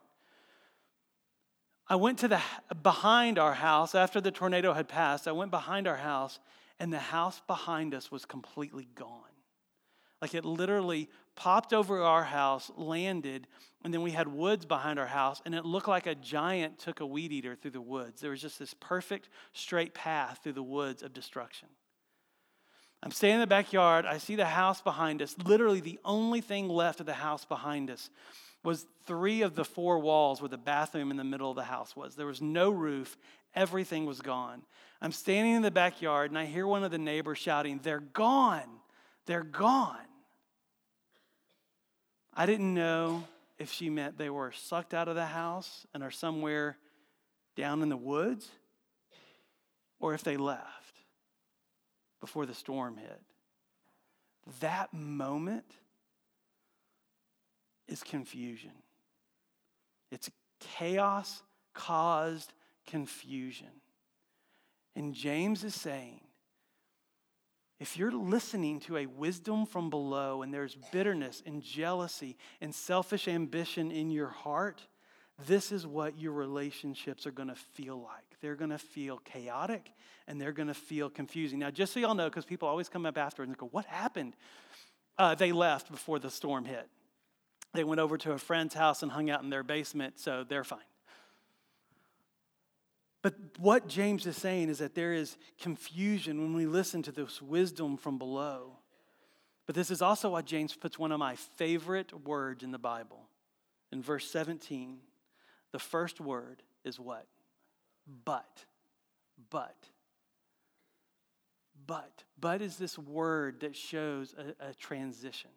I 1.90 1.96
went 1.96 2.20
to 2.20 2.28
the 2.28 2.42
behind 2.84 3.40
our 3.40 3.54
house 3.54 3.96
after 3.96 4.20
the 4.20 4.32
tornado 4.32 4.74
had 4.74 4.90
passed. 4.90 5.28
I 5.28 5.32
went 5.32 5.52
behind 5.52 5.88
our 5.88 5.98
house, 5.98 6.40
and 6.80 6.92
the 6.92 7.00
house 7.00 7.42
behind 7.48 7.94
us 7.94 8.12
was 8.12 8.26
completely 8.26 8.90
gone. 8.96 9.24
Like 10.22 10.34
it 10.34 10.44
literally 10.44 11.10
popped 11.36 11.74
over 11.74 12.02
our 12.02 12.24
house, 12.24 12.72
landed, 12.76 13.48
and 13.84 13.94
then 13.94 14.02
we 14.02 14.12
had 14.12 14.28
woods 14.28 14.66
behind 14.66 15.00
our 15.00 15.08
house, 15.08 15.42
and 15.46 15.56
it 15.56 15.64
looked 15.64 15.88
like 15.88 16.08
a 16.08 16.16
giant 16.16 16.80
took 16.80 17.00
a 17.00 17.06
weed 17.06 17.32
eater 17.32 17.56
through 17.56 17.72
the 17.72 17.82
woods. 17.82 18.20
There 18.20 18.32
was 18.32 18.42
just 18.42 18.60
this 18.60 18.74
perfect 18.74 19.30
straight 19.54 19.94
path 19.94 20.40
through 20.44 20.54
the 20.54 20.64
woods 20.64 21.04
of 21.04 21.14
destruction. 21.14 21.70
I'm 23.04 23.12
standing 23.12 23.36
in 23.36 23.42
the 23.42 23.48
backyard. 23.48 24.06
I 24.06 24.18
see 24.18 24.36
the 24.36 24.46
house 24.46 24.82
behind 24.82 25.22
us. 25.22 25.36
Literally, 25.46 25.82
the 25.82 26.00
only 26.04 26.42
thing 26.42 26.68
left 26.68 27.00
of 27.00 27.06
the 27.06 27.14
house 27.14 27.46
behind 27.46 27.92
us 27.92 28.10
was 28.68 28.86
three 29.06 29.44
of 29.44 29.56
the 29.56 29.64
four 29.64 29.98
walls 29.98 30.42
where 30.42 30.50
the 30.50 30.58
bathroom 30.58 31.10
in 31.10 31.16
the 31.16 31.24
middle 31.24 31.50
of 31.50 31.56
the 31.56 31.64
house 31.64 31.96
was. 31.96 32.16
There 32.16 32.26
was 32.26 32.42
no 32.42 32.70
roof, 32.70 33.16
everything 33.56 34.06
was 34.06 34.20
gone. 34.20 34.62
I'm 35.02 35.14
standing 35.14 35.54
in 35.54 35.62
the 35.62 35.72
backyard 35.72 36.32
and 36.32 36.38
I 36.38 36.44
hear 36.44 36.68
one 36.68 36.84
of 36.84 36.92
the 36.92 36.98
neighbors 36.98 37.38
shouting, 37.38 37.80
They're 37.82 38.02
gone! 38.02 38.68
They're 39.26 39.46
gone! 39.46 39.96
I 42.34 42.46
didn't 42.46 42.74
know 42.74 43.24
if 43.58 43.72
she 43.72 43.90
meant 43.90 44.18
they 44.18 44.30
were 44.30 44.52
sucked 44.52 44.94
out 44.94 45.08
of 45.08 45.16
the 45.16 45.28
house 45.28 45.88
and 45.94 46.04
are 46.04 46.12
somewhere 46.12 46.78
down 47.56 47.82
in 47.82 47.88
the 47.88 47.96
woods 47.96 48.50
or 50.02 50.14
if 50.14 50.26
they 50.26 50.36
left 50.36 51.00
before 52.20 52.46
the 52.46 52.54
storm 52.54 52.98
hit. 52.98 53.22
That 54.60 54.94
moment 54.94 55.72
is 57.88 58.04
confusion. 58.04 58.72
It's 60.12 60.30
chaos 60.60 61.44
caused 61.74 62.54
confusion. 62.86 63.68
And 64.96 65.14
James 65.14 65.64
is 65.64 65.76
saying, 65.76 66.22
if 67.80 67.96
you're 67.98 68.12
listening 68.12 68.80
to 68.82 68.98
a 68.98 69.06
wisdom 69.06 69.68
from 69.68 69.92
below 69.92 70.42
and 70.42 70.52
there's 70.52 70.76
bitterness 70.92 71.44
and 71.46 71.62
jealousy 71.62 72.36
and 72.60 72.74
selfish 72.74 73.28
ambition 73.28 73.92
in 73.92 74.10
your 74.10 74.30
heart, 74.30 74.82
this 75.46 75.72
is 75.72 75.86
what 75.86 76.18
your 76.18 76.32
relationships 76.32 77.28
are 77.28 77.32
going 77.32 77.50
to 77.50 77.56
feel 77.56 78.02
like. 78.02 78.24
They're 78.42 78.56
going 78.56 78.72
to 78.72 78.80
feel 78.80 79.20
chaotic 79.20 79.92
and 80.28 80.42
they're 80.42 80.52
going 80.52 80.70
to 80.70 80.74
feel 80.74 81.12
confusing. 81.12 81.60
Now, 81.60 81.70
just 81.70 81.94
so 81.94 82.00
y'all 82.00 82.16
know, 82.16 82.30
because 82.30 82.46
people 82.46 82.68
always 82.68 82.90
come 82.90 83.06
up 83.06 83.18
after 83.18 83.44
and 83.44 83.56
go, 83.56 83.68
What 83.68 83.86
happened? 83.86 84.36
Uh, 85.20 85.36
they 85.36 85.52
left 85.52 85.92
before 85.92 86.20
the 86.20 86.30
storm 86.30 86.66
hit. 86.66 86.88
They 87.78 87.84
went 87.84 88.02
over 88.02 88.18
to 88.18 88.32
a 88.32 88.40
friend's 88.40 88.74
house 88.74 89.04
and 89.04 89.12
hung 89.12 89.30
out 89.30 89.44
in 89.44 89.52
their 89.52 89.62
basement, 89.62 90.18
so 90.20 90.44
they're 90.44 90.64
fine. 90.64 90.80
But 93.22 93.36
what 93.60 93.88
James 93.88 94.26
is 94.26 94.36
saying 94.36 94.70
is 94.70 94.80
that 94.80 94.96
there 94.96 95.14
is 95.14 95.38
confusion 95.62 96.42
when 96.42 96.56
we 96.56 96.66
listen 96.66 97.04
to 97.04 97.12
this 97.12 97.40
wisdom 97.40 97.96
from 97.96 98.18
below. 98.18 98.80
But 99.68 99.76
this 99.76 99.92
is 99.92 100.02
also 100.02 100.32
why 100.32 100.42
James 100.42 100.74
puts 100.74 100.98
one 100.98 101.12
of 101.12 101.20
my 101.20 101.36
favorite 101.36 102.26
words 102.26 102.64
in 102.64 102.72
the 102.72 102.80
Bible. 102.80 103.30
In 103.92 104.02
verse 104.02 104.28
17, 104.32 104.98
the 105.72 105.78
first 105.78 106.20
word 106.20 106.64
is 106.84 107.00
what? 107.00 107.28
But. 108.26 108.66
But. 109.52 109.78
But. 111.86 112.24
But 112.40 112.64
is 112.64 112.78
this 112.78 112.98
word 112.98 113.60
that 113.60 113.76
shows 113.76 114.34
a, 114.34 114.70
a 114.70 114.74
transition. 114.74 115.52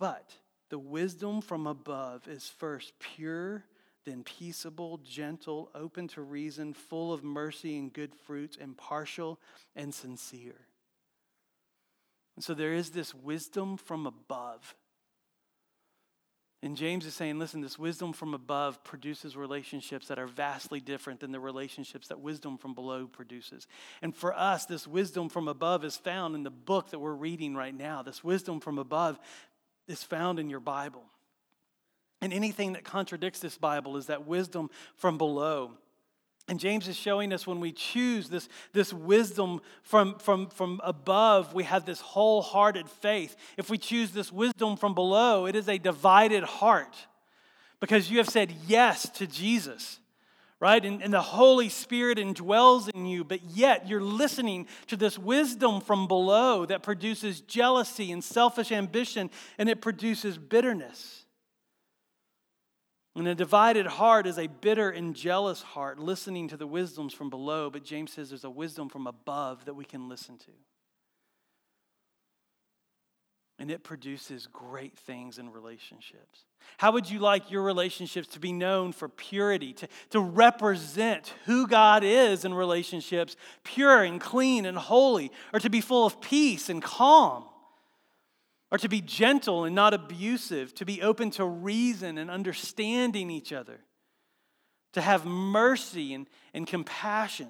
But 0.00 0.34
the 0.70 0.78
wisdom 0.78 1.42
from 1.42 1.66
above 1.68 2.26
is 2.26 2.48
first 2.48 2.94
pure, 2.98 3.64
then 4.06 4.24
peaceable, 4.24 4.98
gentle, 4.98 5.70
open 5.74 6.08
to 6.08 6.22
reason, 6.22 6.72
full 6.72 7.12
of 7.12 7.22
mercy 7.22 7.78
and 7.78 7.92
good 7.92 8.14
fruits, 8.14 8.56
impartial 8.56 9.38
and 9.76 9.94
sincere. 9.94 10.66
And 12.34 12.42
so 12.42 12.54
there 12.54 12.72
is 12.72 12.90
this 12.90 13.14
wisdom 13.14 13.76
from 13.76 14.06
above. 14.06 14.74
And 16.62 16.76
James 16.76 17.06
is 17.06 17.14
saying, 17.14 17.38
listen, 17.38 17.62
this 17.62 17.78
wisdom 17.78 18.12
from 18.12 18.34
above 18.34 18.84
produces 18.84 19.34
relationships 19.34 20.08
that 20.08 20.18
are 20.18 20.26
vastly 20.26 20.78
different 20.78 21.20
than 21.20 21.32
the 21.32 21.40
relationships 21.40 22.08
that 22.08 22.20
wisdom 22.20 22.58
from 22.58 22.74
below 22.74 23.06
produces. 23.06 23.66
And 24.02 24.14
for 24.14 24.34
us, 24.34 24.66
this 24.66 24.86
wisdom 24.86 25.30
from 25.30 25.48
above 25.48 25.84
is 25.84 25.96
found 25.96 26.34
in 26.34 26.42
the 26.42 26.50
book 26.50 26.90
that 26.90 26.98
we're 26.98 27.14
reading 27.14 27.54
right 27.54 27.74
now. 27.74 28.02
This 28.02 28.22
wisdom 28.22 28.60
from 28.60 28.78
above 28.78 29.18
is 29.90 30.02
found 30.02 30.38
in 30.38 30.48
your 30.48 30.60
Bible. 30.60 31.02
And 32.22 32.32
anything 32.32 32.74
that 32.74 32.84
contradicts 32.84 33.40
this 33.40 33.58
Bible 33.58 33.96
is 33.96 34.06
that 34.06 34.26
wisdom 34.26 34.70
from 34.96 35.18
below. 35.18 35.72
And 36.48 36.58
James 36.58 36.88
is 36.88 36.96
showing 36.96 37.32
us 37.32 37.46
when 37.46 37.60
we 37.60 37.72
choose 37.72 38.28
this, 38.28 38.48
this 38.72 38.92
wisdom 38.92 39.60
from, 39.82 40.18
from, 40.18 40.48
from 40.48 40.80
above, 40.82 41.54
we 41.54 41.64
have 41.64 41.86
this 41.86 42.00
wholehearted 42.00 42.88
faith. 42.88 43.36
If 43.56 43.70
we 43.70 43.78
choose 43.78 44.10
this 44.10 44.32
wisdom 44.32 44.76
from 44.76 44.94
below, 44.94 45.46
it 45.46 45.54
is 45.54 45.68
a 45.68 45.78
divided 45.78 46.42
heart 46.42 46.94
because 47.78 48.10
you 48.10 48.18
have 48.18 48.28
said 48.28 48.52
yes 48.66 49.08
to 49.10 49.26
Jesus, 49.26 50.00
right? 50.60 50.84
And, 50.84 51.02
and 51.02 51.12
the 51.12 51.22
Holy 51.22 51.70
Spirit 51.70 52.18
indwells 52.18 52.90
in 52.90 53.06
you, 53.06 53.24
but 53.24 53.42
yet 53.50 53.88
you're 53.88 54.02
listening 54.02 54.68
to 54.88 54.96
this 54.96 55.18
wisdom 55.18 55.80
from 55.80 56.06
below 56.06 56.66
that 56.66 56.82
produces 56.82 57.40
jealousy 57.40 58.12
and 58.12 58.22
selfish 58.22 58.70
ambition, 58.70 59.30
and 59.56 59.68
it 59.68 59.80
produces 59.80 60.36
bitterness. 60.36 61.24
And 63.16 63.26
a 63.26 63.34
divided 63.34 63.86
heart 63.86 64.26
is 64.26 64.38
a 64.38 64.46
bitter 64.46 64.90
and 64.90 65.16
jealous 65.16 65.62
heart, 65.62 65.98
listening 65.98 66.48
to 66.48 66.56
the 66.56 66.66
wisdoms 66.66 67.12
from 67.12 67.28
below. 67.28 67.68
But 67.68 67.84
James 67.84 68.12
says 68.12 68.28
there's 68.28 68.44
a 68.44 68.50
wisdom 68.50 68.88
from 68.88 69.06
above 69.06 69.64
that 69.64 69.74
we 69.74 69.84
can 69.84 70.08
listen 70.08 70.38
to. 70.38 70.52
And 73.60 73.70
it 73.70 73.84
produces 73.84 74.48
great 74.48 74.98
things 74.98 75.38
in 75.38 75.52
relationships. 75.52 76.46
How 76.78 76.92
would 76.92 77.08
you 77.08 77.20
like 77.20 77.50
your 77.50 77.62
relationships 77.62 78.26
to 78.28 78.40
be 78.40 78.52
known 78.52 78.92
for 78.92 79.08
purity, 79.08 79.72
to, 79.74 79.88
to 80.10 80.20
represent 80.20 81.34
who 81.44 81.68
God 81.68 82.02
is 82.02 82.44
in 82.44 82.54
relationships, 82.54 83.36
pure 83.62 84.02
and 84.02 84.20
clean 84.20 84.66
and 84.66 84.76
holy, 84.76 85.30
or 85.52 85.60
to 85.60 85.70
be 85.70 85.80
full 85.80 86.06
of 86.06 86.20
peace 86.20 86.68
and 86.68 86.82
calm? 86.82 87.44
or 88.70 88.78
to 88.78 88.88
be 88.88 89.00
gentle 89.00 89.64
and 89.64 89.74
not 89.74 89.94
abusive, 89.94 90.74
to 90.74 90.84
be 90.84 91.02
open 91.02 91.30
to 91.32 91.44
reason 91.44 92.18
and 92.18 92.30
understanding 92.30 93.30
each 93.30 93.52
other, 93.52 93.80
to 94.92 95.00
have 95.00 95.26
mercy 95.26 96.14
and, 96.14 96.28
and 96.54 96.66
compassion, 96.66 97.48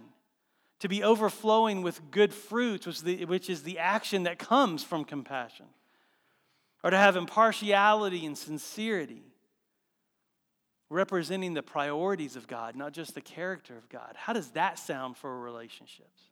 to 0.79 0.89
be 0.89 1.03
overflowing 1.03 1.83
with 1.83 2.11
good 2.11 2.33
fruits, 2.33 2.87
which, 2.87 3.03
the, 3.03 3.25
which 3.27 3.51
is 3.51 3.63
the 3.63 3.79
action 3.79 4.23
that 4.23 4.39
comes 4.39 4.83
from 4.83 5.05
compassion, 5.05 5.67
or 6.83 6.91
to 6.91 6.97
have 6.97 7.17
impartiality 7.17 8.25
and 8.25 8.37
sincerity, 8.37 9.23
representing 10.89 11.55
the 11.55 11.63
priorities 11.63 12.37
of 12.37 12.47
God, 12.47 12.75
not 12.75 12.93
just 12.93 13.15
the 13.15 13.21
character 13.21 13.77
of 13.77 13.89
God. 13.89 14.15
How 14.17 14.33
does 14.33 14.51
that 14.51 14.79
sound 14.79 15.17
for 15.17 15.41
relationships? 15.41 16.23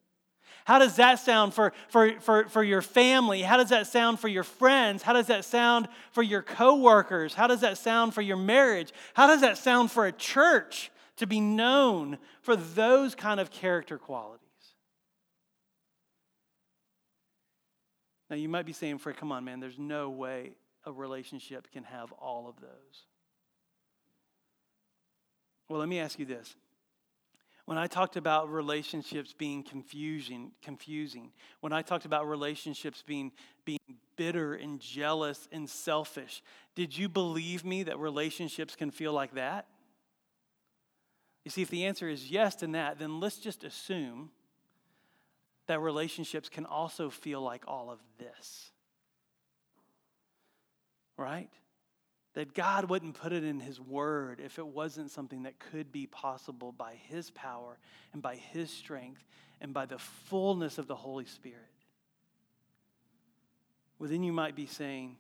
How 0.65 0.79
does 0.79 0.97
that 0.97 1.19
sound 1.19 1.55
for, 1.55 1.73
for, 1.89 2.19
for, 2.21 2.49
for 2.49 2.63
your 2.63 2.83
family? 2.83 3.43
How 3.43 3.57
does 3.57 3.71
that 3.71 3.87
sound 3.87 4.21
for 4.21 4.29
your 4.29 4.43
friends? 4.43 5.03
How 5.03 5.13
does 5.13 5.27
that 5.29 5.45
sound 5.45 5.89
for 6.13 6.23
your 6.23 6.43
coworkers? 6.43 7.35
How 7.35 7.47
does 7.47 7.61
that 7.61 7.79
sound 7.79 8.15
for 8.15 8.23
your 8.23 8.37
marriage? 8.37 8.93
How 9.15 9.27
does 9.27 9.41
that 9.43 9.59
sound 9.59 9.91
for 9.91 10.07
a 10.07 10.13
church 10.13 10.91
to 11.17 11.27
be 11.27 11.41
known 11.41 12.19
for 12.41 12.57
those 12.57 13.15
kind 13.15 13.41
of 13.41 13.51
character 13.51 13.99
qualities? 13.99 14.48
Now, 18.31 18.37
you 18.37 18.49
might 18.49 18.67
be 18.67 18.73
saying, 18.73 18.99
Fred, 18.99 19.17
come 19.17 19.33
on, 19.33 19.45
man, 19.45 19.61
there's 19.61 19.79
no 19.79 20.11
way 20.11 20.53
a 20.85 20.93
relationship 20.93 21.71
can 21.73 21.85
have 21.85 22.13
all 22.13 22.49
of 22.49 22.61
those. 22.61 23.07
Well, 25.69 25.79
let 25.79 25.89
me 25.89 25.99
ask 25.99 26.19
you 26.19 26.27
this 26.27 26.55
when 27.69 27.77
I 27.77 27.87
talked 27.87 28.17
about 28.17 28.51
relationships 28.51 29.35
being 29.37 29.63
confusing, 29.63 30.53
confusing, 30.63 31.33
when 31.61 31.75
I 31.75 31.83
talked 31.83 32.07
about 32.07 32.27
relationships 32.27 33.05
being, 33.07 33.31
being 33.67 33.79
bitter 34.17 34.55
and 34.55 34.81
jealous 34.81 35.47
and 35.53 35.69
selfish, 35.69 36.43
did 36.75 36.97
you 36.97 37.11
believe 37.11 37.67
me 37.67 37.83
that 37.83 37.99
relationships 37.99 38.75
can 38.75 38.91
feel 38.91 39.13
like 39.13 39.35
that? 39.35 39.67
You 41.45 41.51
see, 41.51 41.61
if 41.61 41.69
the 41.69 41.85
answer 41.85 42.09
is 42.09 42.31
yes 42.31 42.55
to 42.57 42.67
that, 42.69 42.99
then 42.99 43.21
let's 43.21 43.37
just 43.37 43.65
assume 43.65 44.31
that 45.69 45.81
relationships 45.81 46.49
can 46.49 46.67
also 46.67 47.09
feel 47.09 47.41
like 47.41 47.65
all 47.67 47.91
of 47.91 48.01
this. 48.19 48.71
Right? 51.17 51.51
that 52.39 52.55
God 52.55 52.89
wouldn't 52.89 53.21
put 53.21 53.33
it 53.33 53.43
in 53.43 53.59
His 53.59 53.81
Word 53.81 54.39
if 54.39 54.61
it 54.61 54.67
wasn't 54.69 55.11
something 55.11 55.43
that 55.43 55.59
could 55.59 55.91
be 55.91 56.07
possible 56.07 56.71
by 56.71 56.95
His 57.09 57.31
power 57.31 57.79
and 58.13 58.23
by 58.23 58.37
His 58.37 58.71
strength 58.71 59.25
and 59.61 59.75
by 59.75 59.87
the 59.87 59.99
fullness 59.99 60.79
of 60.79 60.87
the 60.87 60.95
Holy 60.95 61.25
Spirit. 61.25 61.59
Well, 63.99 64.09
then 64.09 64.23
you 64.23 64.33
might 64.33 64.55
be 64.55 64.67
saying, 64.67 65.17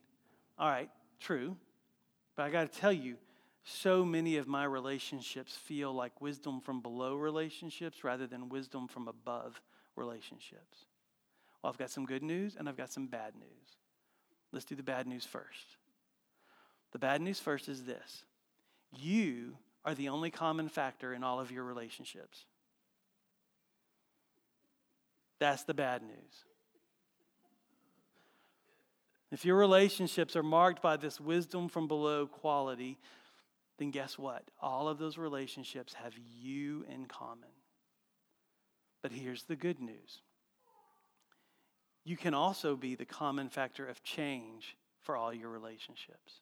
all 0.60 0.68
right, 0.68 0.88
true, 1.18 1.56
but 2.36 2.44
I 2.44 2.50
got 2.50 2.72
to 2.72 2.78
tell 2.78 2.92
you, 2.92 3.16
so 3.64 4.04
many 4.04 4.36
of 4.36 4.46
my 4.46 4.62
relationships 4.62 5.56
feel 5.56 5.92
like 5.92 6.20
wisdom 6.20 6.60
from 6.60 6.80
below 6.80 7.16
relationships 7.16 8.04
rather 8.04 8.28
than 8.28 8.48
wisdom 8.48 8.86
from 8.86 9.08
above 9.08 9.60
relationships. 9.98 10.86
Well, 11.62 11.72
I've 11.72 11.78
got 11.78 11.90
some 11.90 12.06
good 12.06 12.22
news 12.22 12.56
and 12.58 12.68
I've 12.68 12.76
got 12.76 12.92
some 12.92 13.06
bad 13.06 13.34
news. 13.34 13.76
Let's 14.52 14.64
do 14.64 14.74
the 14.74 14.82
bad 14.82 15.06
news 15.06 15.24
first. 15.24 15.76
The 16.92 16.98
bad 16.98 17.20
news 17.20 17.38
first 17.40 17.68
is 17.68 17.84
this 17.84 18.24
you 18.96 19.56
are 19.84 19.94
the 19.94 20.08
only 20.08 20.30
common 20.30 20.68
factor 20.68 21.12
in 21.12 21.22
all 21.22 21.40
of 21.40 21.50
your 21.50 21.64
relationships. 21.64 22.44
That's 25.38 25.64
the 25.64 25.74
bad 25.74 26.02
news. 26.02 26.44
If 29.30 29.44
your 29.44 29.56
relationships 29.56 30.36
are 30.36 30.42
marked 30.42 30.82
by 30.82 30.96
this 30.96 31.20
wisdom 31.20 31.68
from 31.68 31.86
below 31.86 32.26
quality, 32.26 32.98
then 33.78 33.90
guess 33.90 34.18
what? 34.18 34.42
All 34.60 34.88
of 34.88 34.98
those 34.98 35.18
relationships 35.18 35.94
have 35.94 36.14
you 36.40 36.84
in 36.90 37.06
common. 37.06 37.50
But 39.02 39.12
here's 39.12 39.44
the 39.44 39.56
good 39.56 39.80
news 39.80 40.20
you 42.04 42.16
can 42.16 42.32
also 42.32 42.74
be 42.74 42.94
the 42.94 43.04
common 43.04 43.50
factor 43.50 43.86
of 43.86 44.02
change 44.02 44.76
for 45.02 45.16
all 45.16 45.32
your 45.32 45.50
relationships. 45.50 46.40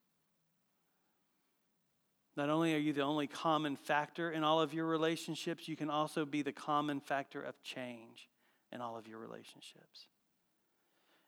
Not 2.36 2.50
only 2.50 2.74
are 2.74 2.78
you 2.78 2.92
the 2.92 3.02
only 3.02 3.26
common 3.26 3.76
factor 3.76 4.30
in 4.30 4.44
all 4.44 4.60
of 4.60 4.74
your 4.74 4.86
relationships, 4.86 5.66
you 5.66 5.74
can 5.74 5.90
also 5.90 6.24
be 6.24 6.42
the 6.42 6.52
common 6.52 7.00
factor 7.00 7.40
of 7.40 7.60
change 7.62 8.28
in 8.70 8.80
all 8.80 8.96
of 8.96 9.08
your 9.08 9.18
relationships. 9.18 10.06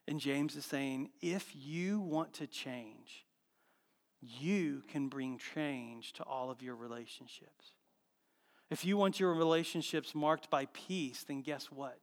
And 0.07 0.21
James 0.21 0.55
is 0.55 0.65
saying 0.65 1.11
if 1.21 1.51
you 1.55 2.01
want 2.01 2.35
to 2.35 2.47
change, 2.47 3.27
you 4.21 4.83
can 4.89 5.09
bring 5.09 5.39
change 5.55 6.13
to 6.15 6.23
all 6.25 6.51
of 6.51 6.63
your 6.63 6.77
relationships. 6.77 7.75
If 8.71 8.85
you 8.85 8.97
want 8.97 9.19
your 9.19 9.33
relationships 9.33 10.15
marked 10.15 10.51
by 10.51 10.67
peace, 10.67 11.25
then 11.27 11.41
guess 11.41 11.67
what? 11.67 11.99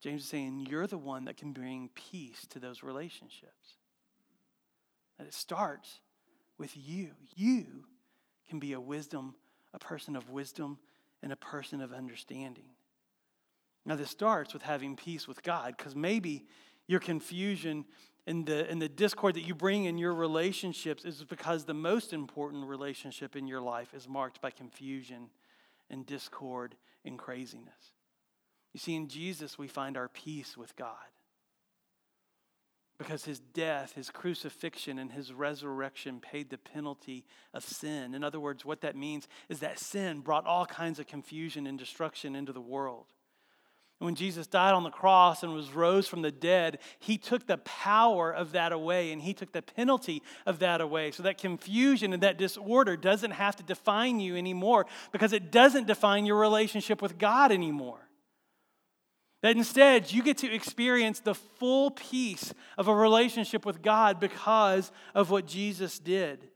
James 0.00 0.22
is 0.22 0.28
saying 0.28 0.66
you're 0.68 0.86
the 0.86 0.98
one 0.98 1.26
that 1.26 1.36
can 1.36 1.52
bring 1.52 1.90
peace 1.94 2.46
to 2.50 2.58
those 2.58 2.82
relationships. 2.82 3.76
That 5.18 5.26
it 5.26 5.34
starts 5.34 6.00
with 6.58 6.72
you. 6.74 7.10
You 7.36 7.84
can 8.48 8.58
be 8.58 8.72
a 8.72 8.80
wisdom, 8.80 9.34
a 9.74 9.78
person 9.78 10.16
of 10.16 10.30
wisdom, 10.30 10.78
and 11.22 11.32
a 11.32 11.36
person 11.36 11.80
of 11.80 11.92
understanding. 11.92 12.70
Now, 13.84 13.96
this 13.96 14.10
starts 14.10 14.52
with 14.52 14.62
having 14.62 14.96
peace 14.96 15.28
with 15.28 15.42
God, 15.42 15.74
because 15.76 15.94
maybe 15.94 16.46
your 16.86 17.00
confusion 17.00 17.84
and 18.26 18.46
the, 18.46 18.68
and 18.70 18.80
the 18.80 18.88
discord 18.88 19.34
that 19.34 19.42
you 19.42 19.54
bring 19.54 19.84
in 19.84 19.98
your 19.98 20.14
relationships 20.14 21.04
is 21.04 21.24
because 21.24 21.64
the 21.64 21.74
most 21.74 22.12
important 22.12 22.66
relationship 22.66 23.34
in 23.34 23.46
your 23.46 23.60
life 23.60 23.92
is 23.94 24.08
marked 24.08 24.40
by 24.40 24.50
confusion 24.50 25.28
and 25.92 26.04
discord 26.04 26.74
and 27.04 27.18
craziness. 27.18 27.92
You 28.72 28.80
see, 28.80 28.96
in 28.96 29.08
Jesus, 29.08 29.58
we 29.58 29.68
find 29.68 29.96
our 29.96 30.08
peace 30.08 30.56
with 30.56 30.74
God 30.74 30.96
because 32.98 33.24
his 33.24 33.40
death, 33.40 33.94
his 33.94 34.10
crucifixion, 34.10 34.98
and 34.98 35.12
his 35.12 35.32
resurrection 35.32 36.20
paid 36.20 36.50
the 36.50 36.58
penalty 36.58 37.24
of 37.52 37.64
sin. 37.64 38.14
In 38.14 38.22
other 38.22 38.38
words, 38.38 38.64
what 38.64 38.80
that 38.82 38.96
means 38.96 39.26
is 39.48 39.58
that 39.58 39.78
sin 39.78 40.20
brought 40.20 40.46
all 40.46 40.66
kinds 40.66 40.98
of 40.98 41.06
confusion 41.06 41.66
and 41.66 41.78
destruction 41.78 42.36
into 42.36 42.52
the 42.52 42.60
world. 42.60 43.06
When 44.02 44.16
Jesus 44.16 44.48
died 44.48 44.74
on 44.74 44.82
the 44.82 44.90
cross 44.90 45.44
and 45.44 45.54
was 45.54 45.70
rose 45.70 46.08
from 46.08 46.22
the 46.22 46.32
dead, 46.32 46.78
he 46.98 47.16
took 47.16 47.46
the 47.46 47.58
power 47.58 48.32
of 48.32 48.50
that 48.52 48.72
away 48.72 49.12
and 49.12 49.22
he 49.22 49.32
took 49.32 49.52
the 49.52 49.62
penalty 49.62 50.22
of 50.44 50.58
that 50.58 50.80
away. 50.80 51.12
So 51.12 51.22
that 51.22 51.38
confusion 51.38 52.12
and 52.12 52.20
that 52.24 52.36
disorder 52.36 52.96
doesn't 52.96 53.30
have 53.30 53.54
to 53.56 53.62
define 53.62 54.18
you 54.18 54.36
anymore 54.36 54.86
because 55.12 55.32
it 55.32 55.52
doesn't 55.52 55.86
define 55.86 56.26
your 56.26 56.36
relationship 56.36 57.00
with 57.00 57.16
God 57.16 57.52
anymore. 57.52 58.08
That 59.42 59.56
instead, 59.56 60.10
you 60.10 60.24
get 60.24 60.38
to 60.38 60.52
experience 60.52 61.20
the 61.20 61.34
full 61.34 61.92
peace 61.92 62.52
of 62.76 62.88
a 62.88 62.94
relationship 62.94 63.64
with 63.64 63.82
God 63.82 64.18
because 64.18 64.90
of 65.14 65.30
what 65.30 65.46
Jesus 65.46 66.00
did. 66.00 66.48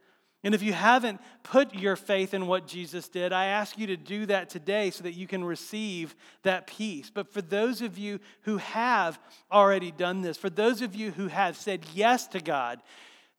And 0.44 0.55
if 0.55 0.62
you 0.62 0.72
haven't 0.72 1.20
put 1.42 1.75
your 1.75 1.96
faith 1.96 2.33
in 2.33 2.46
what 2.46 2.66
Jesus 2.66 3.09
did, 3.09 3.33
I 3.33 3.46
ask 3.46 3.77
you 3.79 3.88
to 3.88 3.96
do 3.96 4.27
that 4.27 4.49
today 4.49 4.90
so 4.90 5.03
that 5.03 5.14
you 5.14 5.27
can 5.27 5.42
receive 5.42 6.14
that 6.42 6.66
peace. 6.66 7.11
But 7.12 7.33
for 7.33 7.42
those 7.42 7.83
of 7.83 7.99
you 7.99 8.20
who 8.42 8.59
have 8.59 9.18
already 9.51 9.90
done 9.90 10.22
this, 10.22 10.37
for 10.37 10.51
those 10.51 10.83
of 10.83 10.94
you 10.94 11.11
who 11.11 11.29
have 11.29 11.57
said 11.57 11.85
yes 11.94 12.27
to 12.29 12.40
God, 12.40 12.81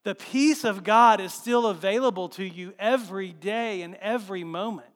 the 0.04 0.14
peace 0.14 0.64
of 0.64 0.84
God 0.84 1.20
is 1.20 1.32
still 1.32 1.66
available 1.66 2.28
to 2.30 2.44
you 2.44 2.74
every 2.78 3.32
day 3.32 3.82
and 3.82 3.94
every 3.96 4.44
moment. 4.44 4.88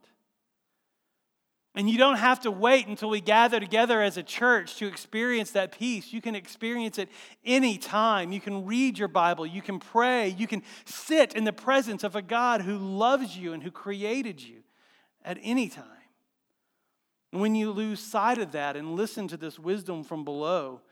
And 1.74 1.88
you 1.88 1.96
don't 1.96 2.18
have 2.18 2.40
to 2.40 2.50
wait 2.50 2.86
until 2.86 3.08
we 3.08 3.22
gather 3.22 3.58
together 3.58 4.02
as 4.02 4.18
a 4.18 4.22
church 4.22 4.76
to 4.76 4.86
experience 4.86 5.52
that 5.52 5.76
peace. 5.78 6.12
You 6.12 6.20
can 6.20 6.34
experience 6.34 6.98
it 6.98 7.08
anytime. 7.46 8.30
You 8.30 8.40
can 8.40 8.66
read 8.66 8.98
your 8.98 9.08
Bible. 9.08 9.46
You 9.46 9.62
can 9.62 9.78
pray. 9.78 10.28
You 10.28 10.46
can 10.46 10.62
sit 10.84 11.32
in 11.34 11.44
the 11.44 11.52
presence 11.52 12.04
of 12.04 12.14
a 12.14 12.20
God 12.20 12.60
who 12.60 12.76
loves 12.76 13.38
you 13.38 13.54
and 13.54 13.62
who 13.62 13.70
created 13.70 14.42
you 14.42 14.58
at 15.24 15.38
any 15.42 15.68
time. 15.68 15.86
And 17.32 17.40
when 17.40 17.54
you 17.54 17.70
lose 17.70 18.00
sight 18.00 18.36
of 18.36 18.52
that 18.52 18.76
and 18.76 18.94
listen 18.94 19.26
to 19.28 19.38
this 19.38 19.58
wisdom 19.58 20.04
from 20.04 20.24
below, 20.24 20.82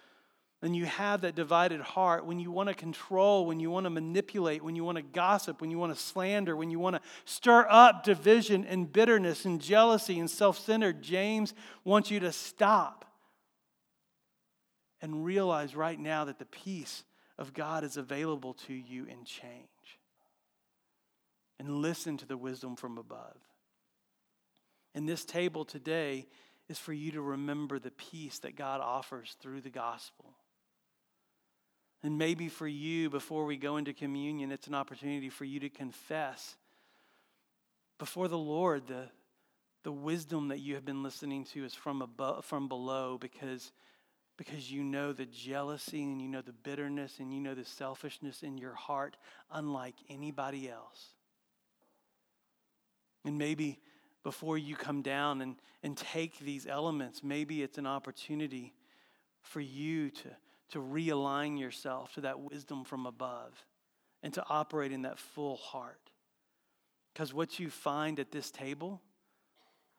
then 0.60 0.74
you 0.74 0.84
have 0.84 1.22
that 1.22 1.34
divided 1.34 1.80
heart 1.80 2.26
when 2.26 2.38
you 2.38 2.50
want 2.50 2.68
to 2.68 2.74
control, 2.74 3.46
when 3.46 3.60
you 3.60 3.70
want 3.70 3.84
to 3.84 3.90
manipulate, 3.90 4.62
when 4.62 4.76
you 4.76 4.84
want 4.84 4.96
to 4.96 5.02
gossip, 5.02 5.60
when 5.60 5.70
you 5.70 5.78
want 5.78 5.94
to 5.94 6.00
slander, 6.00 6.54
when 6.54 6.70
you 6.70 6.78
want 6.78 6.96
to 6.96 7.02
stir 7.24 7.66
up 7.70 8.04
division 8.04 8.64
and 8.64 8.92
bitterness 8.92 9.46
and 9.46 9.60
jealousy 9.60 10.18
and 10.18 10.28
self 10.28 10.58
centered. 10.58 11.00
James 11.00 11.54
wants 11.82 12.10
you 12.10 12.20
to 12.20 12.30
stop 12.30 13.06
and 15.00 15.24
realize 15.24 15.74
right 15.74 15.98
now 15.98 16.26
that 16.26 16.38
the 16.38 16.44
peace 16.44 17.04
of 17.38 17.54
God 17.54 17.82
is 17.82 17.96
available 17.96 18.52
to 18.66 18.74
you 18.74 19.04
in 19.06 19.24
change. 19.24 19.66
And 21.58 21.78
listen 21.78 22.18
to 22.18 22.26
the 22.26 22.36
wisdom 22.36 22.76
from 22.76 22.98
above. 22.98 23.36
And 24.94 25.08
this 25.08 25.24
table 25.24 25.64
today 25.64 26.26
is 26.68 26.78
for 26.78 26.92
you 26.92 27.12
to 27.12 27.20
remember 27.22 27.78
the 27.78 27.90
peace 27.90 28.38
that 28.40 28.56
God 28.56 28.80
offers 28.80 29.36
through 29.40 29.62
the 29.62 29.70
gospel. 29.70 30.34
And 32.02 32.16
maybe 32.16 32.48
for 32.48 32.66
you, 32.66 33.10
before 33.10 33.44
we 33.44 33.56
go 33.56 33.76
into 33.76 33.92
communion, 33.92 34.52
it's 34.52 34.66
an 34.66 34.74
opportunity 34.74 35.28
for 35.28 35.44
you 35.44 35.60
to 35.60 35.68
confess 35.68 36.56
before 37.98 38.28
the 38.28 38.38
Lord 38.38 38.86
the, 38.86 39.10
the 39.82 39.92
wisdom 39.92 40.48
that 40.48 40.58
you 40.58 40.74
have 40.74 40.84
been 40.84 41.02
listening 41.02 41.44
to 41.52 41.64
is 41.64 41.74
from, 41.74 42.00
above, 42.00 42.46
from 42.46 42.66
below 42.66 43.18
because, 43.20 43.72
because 44.38 44.72
you 44.72 44.82
know 44.82 45.12
the 45.12 45.26
jealousy 45.26 46.02
and 46.02 46.22
you 46.22 46.28
know 46.28 46.40
the 46.40 46.54
bitterness 46.54 47.18
and 47.18 47.34
you 47.34 47.40
know 47.40 47.54
the 47.54 47.64
selfishness 47.64 48.42
in 48.42 48.56
your 48.56 48.74
heart 48.74 49.18
unlike 49.52 49.96
anybody 50.08 50.70
else. 50.70 51.08
And 53.26 53.36
maybe 53.36 53.78
before 54.22 54.56
you 54.56 54.76
come 54.76 55.02
down 55.02 55.42
and, 55.42 55.56
and 55.82 55.94
take 55.94 56.38
these 56.38 56.66
elements, 56.66 57.22
maybe 57.22 57.62
it's 57.62 57.76
an 57.76 57.86
opportunity 57.86 58.72
for 59.42 59.60
you 59.60 60.08
to 60.10 60.28
to 60.70 60.78
realign 60.78 61.58
yourself 61.58 62.14
to 62.14 62.22
that 62.22 62.40
wisdom 62.40 62.84
from 62.84 63.06
above 63.06 63.64
and 64.22 64.32
to 64.34 64.44
operate 64.48 64.92
in 64.92 65.02
that 65.02 65.18
full 65.18 65.56
heart. 65.56 66.10
Because 67.12 67.34
what 67.34 67.58
you 67.58 67.70
find 67.70 68.20
at 68.20 68.30
this 68.30 68.50
table, 68.50 69.00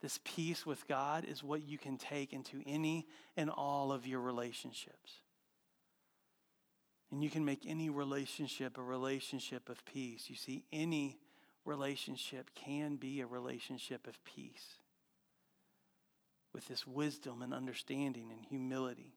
this 0.01 0.19
peace 0.23 0.65
with 0.65 0.87
God, 0.87 1.25
is 1.25 1.43
what 1.43 1.63
you 1.63 1.77
can 1.77 1.97
take 1.97 2.33
into 2.33 2.61
any 2.65 3.07
and 3.35 3.49
all 3.49 3.91
of 3.91 4.07
your 4.07 4.21
relationships. 4.21 5.11
And 7.11 7.21
you 7.21 7.29
can 7.29 7.43
make 7.43 7.65
any 7.67 7.89
relationship 7.89 8.77
a 8.77 8.81
relationship 8.81 9.67
of 9.67 9.83
peace. 9.85 10.29
You 10.29 10.35
see, 10.35 10.63
any 10.71 11.19
relationship 11.65 12.51
can 12.55 12.95
be 12.95 13.19
a 13.19 13.27
relationship 13.27 14.07
of 14.07 14.23
peace 14.23 14.77
with 16.53 16.67
this 16.67 16.87
wisdom 16.87 17.41
and 17.41 17.53
understanding 17.53 18.29
and 18.31 18.41
humility. 18.45 19.13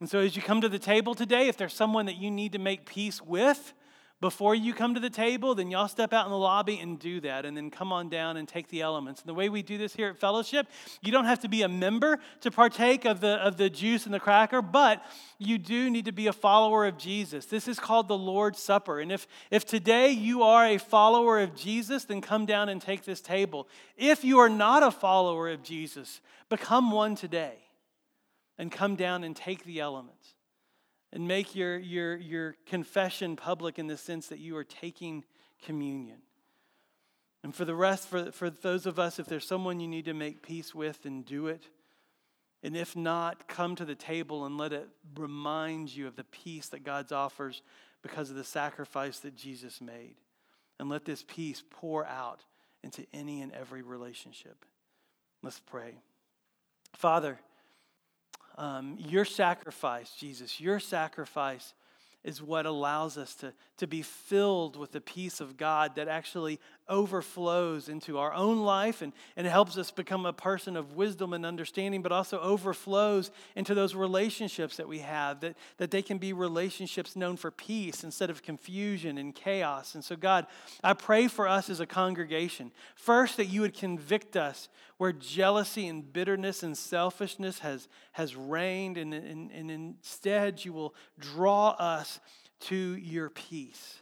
And 0.00 0.08
so, 0.08 0.20
as 0.20 0.36
you 0.36 0.42
come 0.42 0.60
to 0.60 0.68
the 0.68 0.78
table 0.78 1.14
today, 1.14 1.48
if 1.48 1.56
there's 1.56 1.74
someone 1.74 2.06
that 2.06 2.16
you 2.16 2.30
need 2.30 2.52
to 2.52 2.58
make 2.58 2.86
peace 2.86 3.20
with 3.20 3.74
before 4.20 4.52
you 4.52 4.74
come 4.74 4.94
to 4.94 5.00
the 5.00 5.10
table, 5.10 5.54
then 5.54 5.70
y'all 5.70 5.86
step 5.86 6.12
out 6.12 6.26
in 6.26 6.32
the 6.32 6.38
lobby 6.38 6.80
and 6.80 6.98
do 6.98 7.20
that, 7.20 7.44
and 7.44 7.56
then 7.56 7.70
come 7.70 7.92
on 7.92 8.08
down 8.08 8.36
and 8.36 8.48
take 8.48 8.66
the 8.68 8.80
elements. 8.80 9.20
And 9.20 9.28
the 9.28 9.34
way 9.34 9.48
we 9.48 9.62
do 9.62 9.78
this 9.78 9.94
here 9.94 10.08
at 10.08 10.18
Fellowship, 10.18 10.66
you 11.00 11.12
don't 11.12 11.26
have 11.26 11.38
to 11.40 11.48
be 11.48 11.62
a 11.62 11.68
member 11.68 12.18
to 12.40 12.50
partake 12.50 13.04
of 13.04 13.20
the, 13.20 13.34
of 13.36 13.58
the 13.58 13.70
juice 13.70 14.06
and 14.06 14.14
the 14.14 14.18
cracker, 14.18 14.60
but 14.60 15.04
you 15.38 15.56
do 15.56 15.88
need 15.88 16.06
to 16.06 16.12
be 16.12 16.26
a 16.26 16.32
follower 16.32 16.84
of 16.84 16.98
Jesus. 16.98 17.46
This 17.46 17.68
is 17.68 17.78
called 17.78 18.08
the 18.08 18.18
Lord's 18.18 18.58
Supper. 18.58 18.98
And 18.98 19.12
if, 19.12 19.28
if 19.52 19.64
today 19.64 20.10
you 20.10 20.42
are 20.42 20.66
a 20.66 20.78
follower 20.78 21.38
of 21.38 21.54
Jesus, 21.54 22.04
then 22.04 22.20
come 22.20 22.44
down 22.44 22.68
and 22.68 22.82
take 22.82 23.04
this 23.04 23.20
table. 23.20 23.68
If 23.96 24.24
you 24.24 24.38
are 24.38 24.48
not 24.48 24.82
a 24.82 24.90
follower 24.90 25.48
of 25.48 25.62
Jesus, 25.62 26.20
become 26.48 26.90
one 26.90 27.14
today 27.14 27.67
and 28.58 28.72
come 28.72 28.96
down 28.96 29.24
and 29.24 29.34
take 29.36 29.64
the 29.64 29.80
elements 29.80 30.34
and 31.12 31.26
make 31.26 31.54
your, 31.54 31.78
your, 31.78 32.16
your 32.16 32.56
confession 32.66 33.36
public 33.36 33.78
in 33.78 33.86
the 33.86 33.96
sense 33.96 34.26
that 34.28 34.38
you 34.38 34.56
are 34.56 34.64
taking 34.64 35.24
communion. 35.64 36.18
And 37.42 37.54
for 37.54 37.64
the 37.64 37.74
rest, 37.74 38.08
for, 38.08 38.32
for 38.32 38.50
those 38.50 38.84
of 38.84 38.98
us, 38.98 39.18
if 39.18 39.26
there's 39.26 39.46
someone 39.46 39.80
you 39.80 39.88
need 39.88 40.04
to 40.06 40.14
make 40.14 40.42
peace 40.42 40.74
with, 40.74 41.02
then 41.02 41.22
do 41.22 41.46
it. 41.46 41.68
And 42.62 42.76
if 42.76 42.96
not, 42.96 43.46
come 43.46 43.76
to 43.76 43.84
the 43.84 43.94
table 43.94 44.44
and 44.44 44.58
let 44.58 44.72
it 44.72 44.88
remind 45.16 45.94
you 45.94 46.08
of 46.08 46.16
the 46.16 46.24
peace 46.24 46.68
that 46.70 46.84
God 46.84 47.10
offers 47.12 47.62
because 48.02 48.30
of 48.30 48.36
the 48.36 48.44
sacrifice 48.44 49.20
that 49.20 49.36
Jesus 49.36 49.80
made. 49.80 50.16
And 50.80 50.88
let 50.88 51.04
this 51.04 51.24
peace 51.26 51.62
pour 51.70 52.04
out 52.04 52.44
into 52.82 53.06
any 53.12 53.40
and 53.42 53.52
every 53.52 53.82
relationship. 53.82 54.64
Let's 55.42 55.60
pray. 55.60 55.94
Father, 56.94 57.38
um, 58.58 58.96
your 58.98 59.24
sacrifice, 59.24 60.10
Jesus, 60.18 60.60
your 60.60 60.80
sacrifice 60.80 61.74
is 62.24 62.42
what 62.42 62.66
allows 62.66 63.16
us 63.16 63.34
to, 63.36 63.54
to 63.76 63.86
be 63.86 64.02
filled 64.02 64.76
with 64.76 64.92
the 64.92 65.00
peace 65.00 65.40
of 65.40 65.56
God 65.56 65.94
that 65.94 66.08
actually 66.08 66.58
overflows 66.88 67.88
into 67.88 68.18
our 68.18 68.32
own 68.32 68.60
life 68.60 69.02
and, 69.02 69.12
and 69.36 69.46
helps 69.46 69.76
us 69.76 69.90
become 69.90 70.26
a 70.26 70.32
person 70.32 70.76
of 70.76 70.94
wisdom 70.94 71.32
and 71.32 71.44
understanding, 71.44 72.02
but 72.02 72.12
also 72.12 72.40
overflows 72.40 73.30
into 73.56 73.74
those 73.74 73.94
relationships 73.94 74.76
that 74.76 74.88
we 74.88 74.98
have, 74.98 75.40
that, 75.40 75.56
that 75.76 75.90
they 75.90 76.02
can 76.02 76.18
be 76.18 76.32
relationships 76.32 77.16
known 77.16 77.36
for 77.36 77.50
peace 77.50 78.04
instead 78.04 78.30
of 78.30 78.42
confusion 78.42 79.18
and 79.18 79.34
chaos. 79.34 79.94
And 79.94 80.04
so, 80.04 80.16
God, 80.16 80.46
I 80.82 80.94
pray 80.94 81.28
for 81.28 81.46
us 81.46 81.70
as 81.70 81.80
a 81.80 81.86
congregation. 81.86 82.72
First, 82.94 83.36
that 83.36 83.46
you 83.46 83.60
would 83.62 83.74
convict 83.74 84.36
us 84.36 84.68
where 84.96 85.12
jealousy 85.12 85.86
and 85.86 86.12
bitterness 86.12 86.62
and 86.62 86.76
selfishness 86.76 87.60
has, 87.60 87.88
has 88.12 88.34
reigned, 88.34 88.96
and, 88.96 89.14
and, 89.14 89.50
and 89.52 89.70
instead 89.70 90.64
you 90.64 90.72
will 90.72 90.94
draw 91.18 91.70
us 91.70 92.20
to 92.60 92.96
your 92.96 93.30
peace 93.30 94.00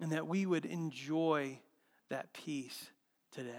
and 0.00 0.12
that 0.12 0.26
we 0.26 0.46
would 0.46 0.64
enjoy 0.64 1.58
that 2.10 2.32
peace 2.32 2.90
today. 3.32 3.50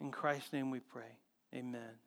In 0.00 0.10
Christ's 0.10 0.52
name 0.52 0.70
we 0.70 0.80
pray. 0.80 1.18
Amen. 1.54 1.98